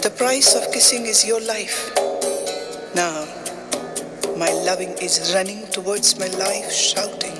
The 0.00 0.10
price 0.16 0.54
of 0.54 0.72
kissing 0.72 1.04
is 1.04 1.26
your 1.26 1.42
life. 1.42 1.92
Now, 2.94 3.26
my 4.38 4.50
loving 4.64 4.96
is 5.02 5.34
running 5.34 5.66
towards 5.66 6.18
my 6.18 6.28
life, 6.28 6.72
shouting. 6.72 7.36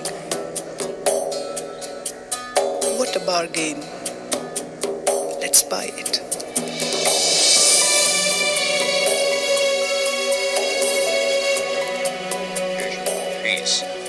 What 2.99 3.17
a 3.17 3.21
bargain. 3.25 3.81
Let's 5.41 5.63
buy 5.63 5.89
it. 5.97 6.21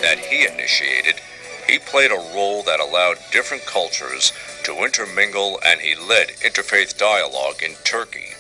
That 0.02 0.20
he 0.20 0.46
initiated 0.46 1.25
he 1.68 1.80
played 1.80 2.12
a 2.12 2.32
role 2.34 2.64
that 2.64 2.80
allowed 2.80 3.18
different 3.32 3.66
cultures 3.66 4.32
to 4.64 4.84
intermingle 4.84 5.60
and 5.66 5.82
he 5.82 5.96
led 5.96 6.30
interfaith 6.44 6.98
dialogue 6.98 7.62
in 7.64 7.74
Turkey. 7.84 8.36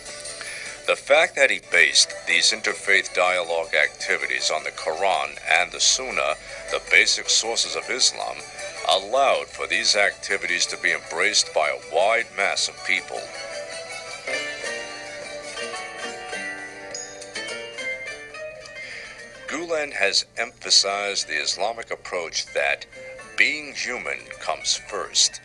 The 0.87 0.95
fact 0.95 1.35
that 1.35 1.49
he 1.49 1.61
based 1.71 2.13
these 2.27 2.51
interfaith 2.51 3.13
dialogue 3.15 3.73
activities 3.73 4.51
on 4.51 4.63
the 4.63 4.69
Quran 4.69 5.39
and 5.49 5.71
the 5.71 5.79
Sunnah, 5.79 6.35
the 6.69 6.81
basic 6.91 7.27
sources 7.27 7.75
of 7.75 7.89
Islam, 7.89 8.37
allowed 8.87 9.47
for 9.47 9.65
these 9.65 9.95
activities 9.95 10.67
to 10.67 10.77
be 10.77 10.91
embraced 10.91 11.51
by 11.55 11.69
a 11.69 11.95
wide 11.95 12.27
mass 12.37 12.67
of 12.67 12.75
people. 12.85 13.19
Gulen 19.47 19.93
has 19.93 20.25
emphasized 20.37 21.27
the 21.27 21.41
Islamic 21.41 21.89
approach 21.89 22.45
that 22.53 22.85
being 23.37 23.73
human 23.73 24.19
comes 24.39 24.75
first. 24.75 25.41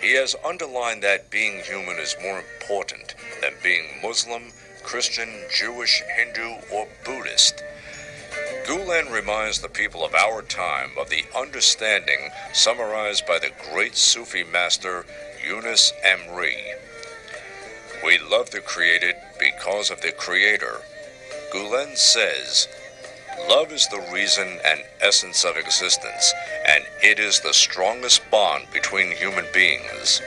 He 0.00 0.14
has 0.14 0.34
underlined 0.44 1.02
that 1.02 1.30
being 1.30 1.62
human 1.62 1.96
is 1.98 2.16
more 2.22 2.38
important 2.38 3.14
than 3.42 3.52
being 3.62 4.00
Muslim, 4.02 4.52
Christian, 4.82 5.28
Jewish, 5.54 6.02
Hindu, 6.16 6.54
or 6.72 6.88
Buddhist. 7.04 7.62
Gulen 8.64 9.12
reminds 9.12 9.60
the 9.60 9.68
people 9.68 10.04
of 10.04 10.14
our 10.14 10.40
time 10.42 10.90
of 10.98 11.10
the 11.10 11.24
understanding 11.36 12.30
summarized 12.52 13.26
by 13.26 13.38
the 13.38 13.50
great 13.72 13.96
Sufi 13.96 14.44
master 14.44 15.04
Yunus 15.46 15.92
Emre. 16.04 16.54
We 18.04 18.18
love 18.18 18.50
the 18.50 18.60
created 18.60 19.16
because 19.38 19.90
of 19.90 20.00
the 20.00 20.12
creator. 20.12 20.80
Gulen 21.52 21.96
says, 21.96 22.68
Love 23.48 23.72
is 23.72 23.86
the 23.88 24.06
reason 24.12 24.58
and 24.64 24.80
essence 25.00 25.44
of 25.44 25.56
existence, 25.56 26.32
and 26.68 26.84
it 27.02 27.18
is 27.18 27.40
the 27.40 27.54
strongest 27.54 28.28
bond 28.30 28.66
between 28.72 29.16
human 29.16 29.46
beings. 29.52 30.20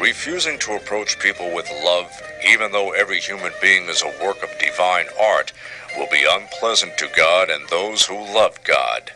Refusing 0.00 0.58
to 0.60 0.74
approach 0.74 1.18
people 1.18 1.54
with 1.54 1.70
love, 1.84 2.10
even 2.48 2.72
though 2.72 2.92
every 2.92 3.20
human 3.20 3.52
being 3.60 3.88
is 3.88 4.02
a 4.02 4.24
work 4.24 4.42
of 4.42 4.58
divine 4.58 5.06
art, 5.20 5.52
will 5.96 6.08
be 6.10 6.24
unpleasant 6.28 6.96
to 6.98 7.08
God 7.14 7.50
and 7.50 7.68
those 7.68 8.06
who 8.06 8.16
love 8.16 8.62
God. 8.64 9.12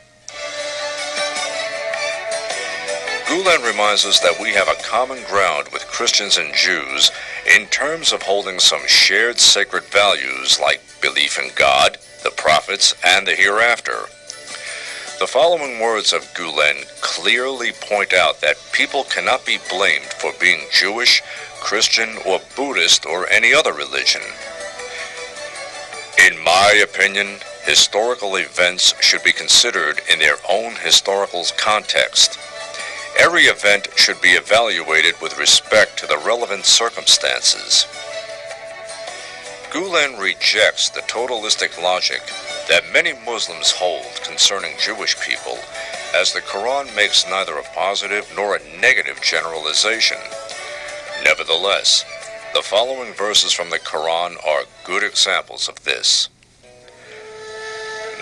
Gulen 3.27 3.67
reminds 3.67 4.05
us 4.05 4.21
that 4.21 4.39
we 4.41 4.53
have 4.53 4.69
a 4.69 4.83
common 4.83 5.23
ground 5.25 5.69
with 5.73 5.87
Christians 5.89 6.39
and 6.39 6.55
Jews 6.55 7.11
in 7.57 7.67
terms 7.67 8.13
of 8.13 8.23
holding 8.23 8.61
some 8.61 8.87
shared 8.87 9.41
sacred 9.41 9.85
values 9.85 10.61
like 10.61 10.81
belief 11.03 11.39
in 11.39 11.51
God, 11.57 11.99
the 12.23 12.31
prophets, 12.31 12.95
and 13.05 13.27
the 13.27 13.35
hereafter. 13.35 14.07
The 15.19 15.27
following 15.27 15.81
words 15.81 16.13
of 16.13 16.33
Gulen 16.35 16.85
clearly 17.01 17.73
point 17.73 18.13
out 18.13 18.41
that 18.43 18.57
people 18.73 19.05
cannot 19.05 19.47
be 19.47 19.59
blamed 19.71 20.13
for 20.21 20.33
being 20.39 20.61
Jewish, 20.71 21.23
Christian, 21.61 22.19
or 22.27 22.41
Buddhist, 22.55 23.07
or 23.07 23.29
any 23.31 23.55
other 23.55 23.73
religion. 23.73 24.23
In 26.27 26.43
my 26.45 26.83
opinion, 26.83 27.39
historical 27.65 28.37
events 28.37 28.95
should 29.01 29.23
be 29.23 29.33
considered 29.33 30.01
in 30.13 30.19
their 30.19 30.37
own 30.49 30.75
historical 30.77 31.45
context. 31.57 32.39
Every 33.19 33.45
event 33.45 33.89
should 33.97 34.21
be 34.21 34.31
evaluated 34.31 35.15
with 35.23 35.39
respect 35.39 35.99
to 35.99 36.07
the 36.07 36.19
relevant 36.19 36.67
circumstances. 36.67 37.87
Gulen 39.77 40.19
rejects 40.19 40.89
the 40.89 41.03
totalistic 41.03 41.77
logic 41.83 42.23
that 42.67 42.95
many 42.95 43.13
Muslims 43.27 43.73
hold 43.73 44.07
concerning 44.25 44.73
Jewish 44.79 45.21
people, 45.21 45.59
as 46.15 46.33
the 46.33 46.41
Quran 46.41 46.97
makes 46.97 47.29
neither 47.29 47.59
a 47.59 47.75
positive 47.75 48.27
nor 48.35 48.57
a 48.57 48.81
negative 48.81 49.21
generalization. 49.21 50.17
Nevertheless, 51.25 52.07
the 52.55 52.63
following 52.63 53.13
verses 53.13 53.53
from 53.53 53.69
the 53.69 53.79
Quran 53.79 54.43
are 54.47 54.63
good 54.83 55.03
examples 55.03 55.69
of 55.69 55.85
this. 55.85 56.31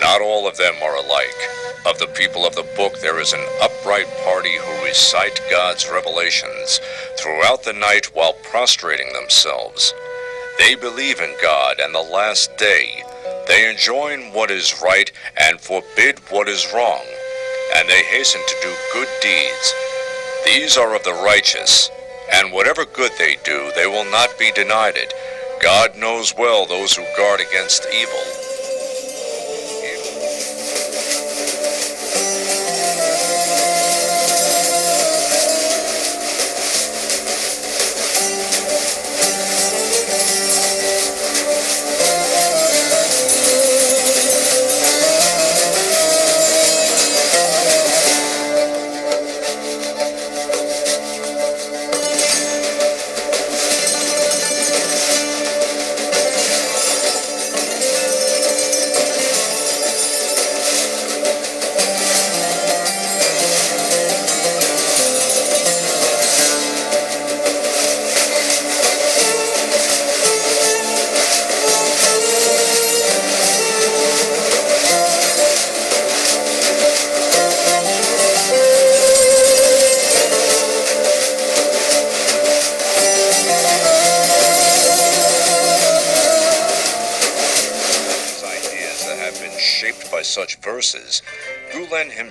Not 0.01 0.21
all 0.21 0.49
of 0.49 0.57
them 0.57 0.75
are 0.83 0.97
alike. 0.97 1.39
Of 1.87 1.99
the 1.99 2.13
people 2.17 2.45
of 2.45 2.55
the 2.55 2.67
book, 2.75 2.99
there 2.99 3.21
is 3.21 3.31
an 3.31 3.47
upright 3.61 4.07
party 4.25 4.57
who 4.57 4.83
recite 4.83 5.39
God's 5.49 5.89
revelations 5.89 6.81
throughout 7.17 7.63
the 7.63 7.71
night 7.71 8.07
while 8.13 8.33
prostrating 8.43 9.13
themselves. 9.13 9.93
They 10.57 10.75
believe 10.75 11.19
in 11.19 11.35
God 11.41 11.79
and 11.79 11.93
the 11.93 11.99
last 11.99 12.57
day. 12.57 13.03
They 13.47 13.69
enjoin 13.69 14.31
what 14.31 14.49
is 14.49 14.81
right 14.81 15.11
and 15.35 15.59
forbid 15.59 16.19
what 16.29 16.47
is 16.47 16.71
wrong, 16.73 17.03
and 17.75 17.89
they 17.89 18.03
hasten 18.03 18.41
to 18.47 18.55
do 18.61 18.73
good 18.93 19.09
deeds. 19.21 19.73
These 20.45 20.77
are 20.77 20.95
of 20.95 21.03
the 21.03 21.21
righteous, 21.25 21.91
and 22.31 22.53
whatever 22.53 22.85
good 22.85 23.11
they 23.17 23.37
do, 23.43 23.71
they 23.75 23.85
will 23.85 24.09
not 24.09 24.39
be 24.39 24.51
denied 24.51 24.95
it. 24.95 25.13
God 25.61 25.97
knows 25.97 26.33
well 26.37 26.65
those 26.65 26.95
who 26.95 27.03
guard 27.17 27.41
against 27.41 27.85
evil. 27.93 28.44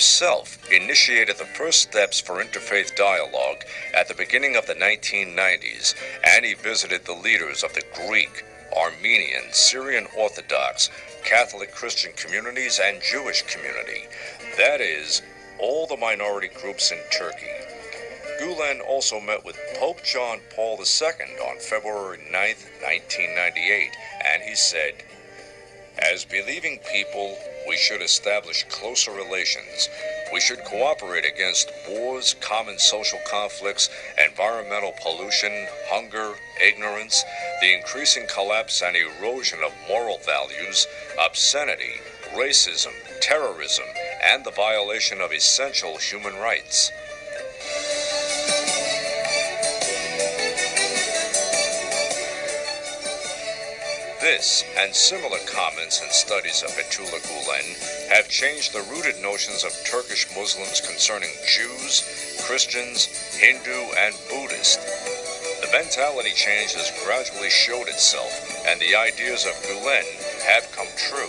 Himself 0.04 0.58
initiated 0.70 1.38
the 1.38 1.46
first 1.56 1.80
steps 1.80 2.20
for 2.20 2.44
interfaith 2.44 2.94
dialogue 2.94 3.64
at 3.94 4.06
the 4.06 4.14
beginning 4.14 4.54
of 4.54 4.66
the 4.66 4.74
1990s, 4.74 5.94
and 6.22 6.44
he 6.44 6.52
visited 6.52 7.06
the 7.06 7.14
leaders 7.14 7.64
of 7.64 7.72
the 7.72 7.82
Greek, 8.06 8.44
Armenian, 8.76 9.44
Syrian 9.52 10.06
Orthodox, 10.14 10.90
Catholic 11.24 11.72
Christian 11.72 12.12
communities, 12.16 12.78
and 12.84 13.00
Jewish 13.00 13.44
community. 13.46 14.04
That 14.58 14.82
is, 14.82 15.22
all 15.58 15.86
the 15.86 15.96
minority 15.96 16.50
groups 16.60 16.92
in 16.92 16.98
Turkey. 17.10 17.56
Gulen 18.38 18.86
also 18.86 19.18
met 19.20 19.42
with 19.42 19.58
Pope 19.76 20.04
John 20.04 20.40
Paul 20.54 20.76
II 20.78 21.48
on 21.48 21.58
February 21.60 22.18
9, 22.30 22.32
1998, 22.82 23.90
and 24.22 24.42
he 24.42 24.54
said, 24.54 24.92
As 25.98 26.24
believing 26.24 26.80
people, 26.92 27.38
we 27.68 27.76
should 27.76 28.02
establish 28.02 28.64
closer 28.68 29.12
relations. 29.12 29.88
We 30.32 30.40
should 30.40 30.64
cooperate 30.64 31.24
against 31.24 31.70
wars, 31.88 32.34
common 32.40 32.78
social 32.78 33.20
conflicts, 33.30 33.88
environmental 34.18 34.92
pollution, 35.00 35.68
hunger, 35.88 36.34
ignorance, 36.60 37.24
the 37.60 37.72
increasing 37.72 38.26
collapse 38.26 38.82
and 38.82 38.96
erosion 38.96 39.60
of 39.64 39.72
moral 39.88 40.18
values, 40.18 40.86
obscenity, 41.20 42.00
racism, 42.34 42.92
terrorism, 43.20 43.86
and 44.22 44.44
the 44.44 44.50
violation 44.50 45.20
of 45.20 45.32
essential 45.32 45.96
human 45.98 46.34
rights. 46.34 46.90
This 54.24 54.64
and 54.78 54.94
similar 54.94 55.36
comments 55.44 56.00
and 56.00 56.10
studies 56.10 56.62
of 56.62 56.70
Fethullah 56.70 57.20
Gulen 57.28 58.08
have 58.08 58.26
changed 58.26 58.72
the 58.72 58.80
rooted 58.88 59.20
notions 59.20 59.64
of 59.64 59.84
Turkish 59.84 60.24
Muslims 60.34 60.80
concerning 60.80 61.28
Jews, 61.44 62.40
Christians, 62.40 63.04
Hindu, 63.36 63.84
and 64.00 64.16
Buddhist. 64.30 64.80
The 65.60 65.68
mentality 65.76 66.32
change 66.32 66.72
has 66.72 66.88
gradually 67.04 67.50
showed 67.50 67.86
itself, 67.86 68.64
and 68.64 68.80
the 68.80 68.96
ideas 68.96 69.44
of 69.44 69.60
Gulen 69.60 70.08
have 70.48 70.72
come 70.72 70.88
true. 70.96 71.28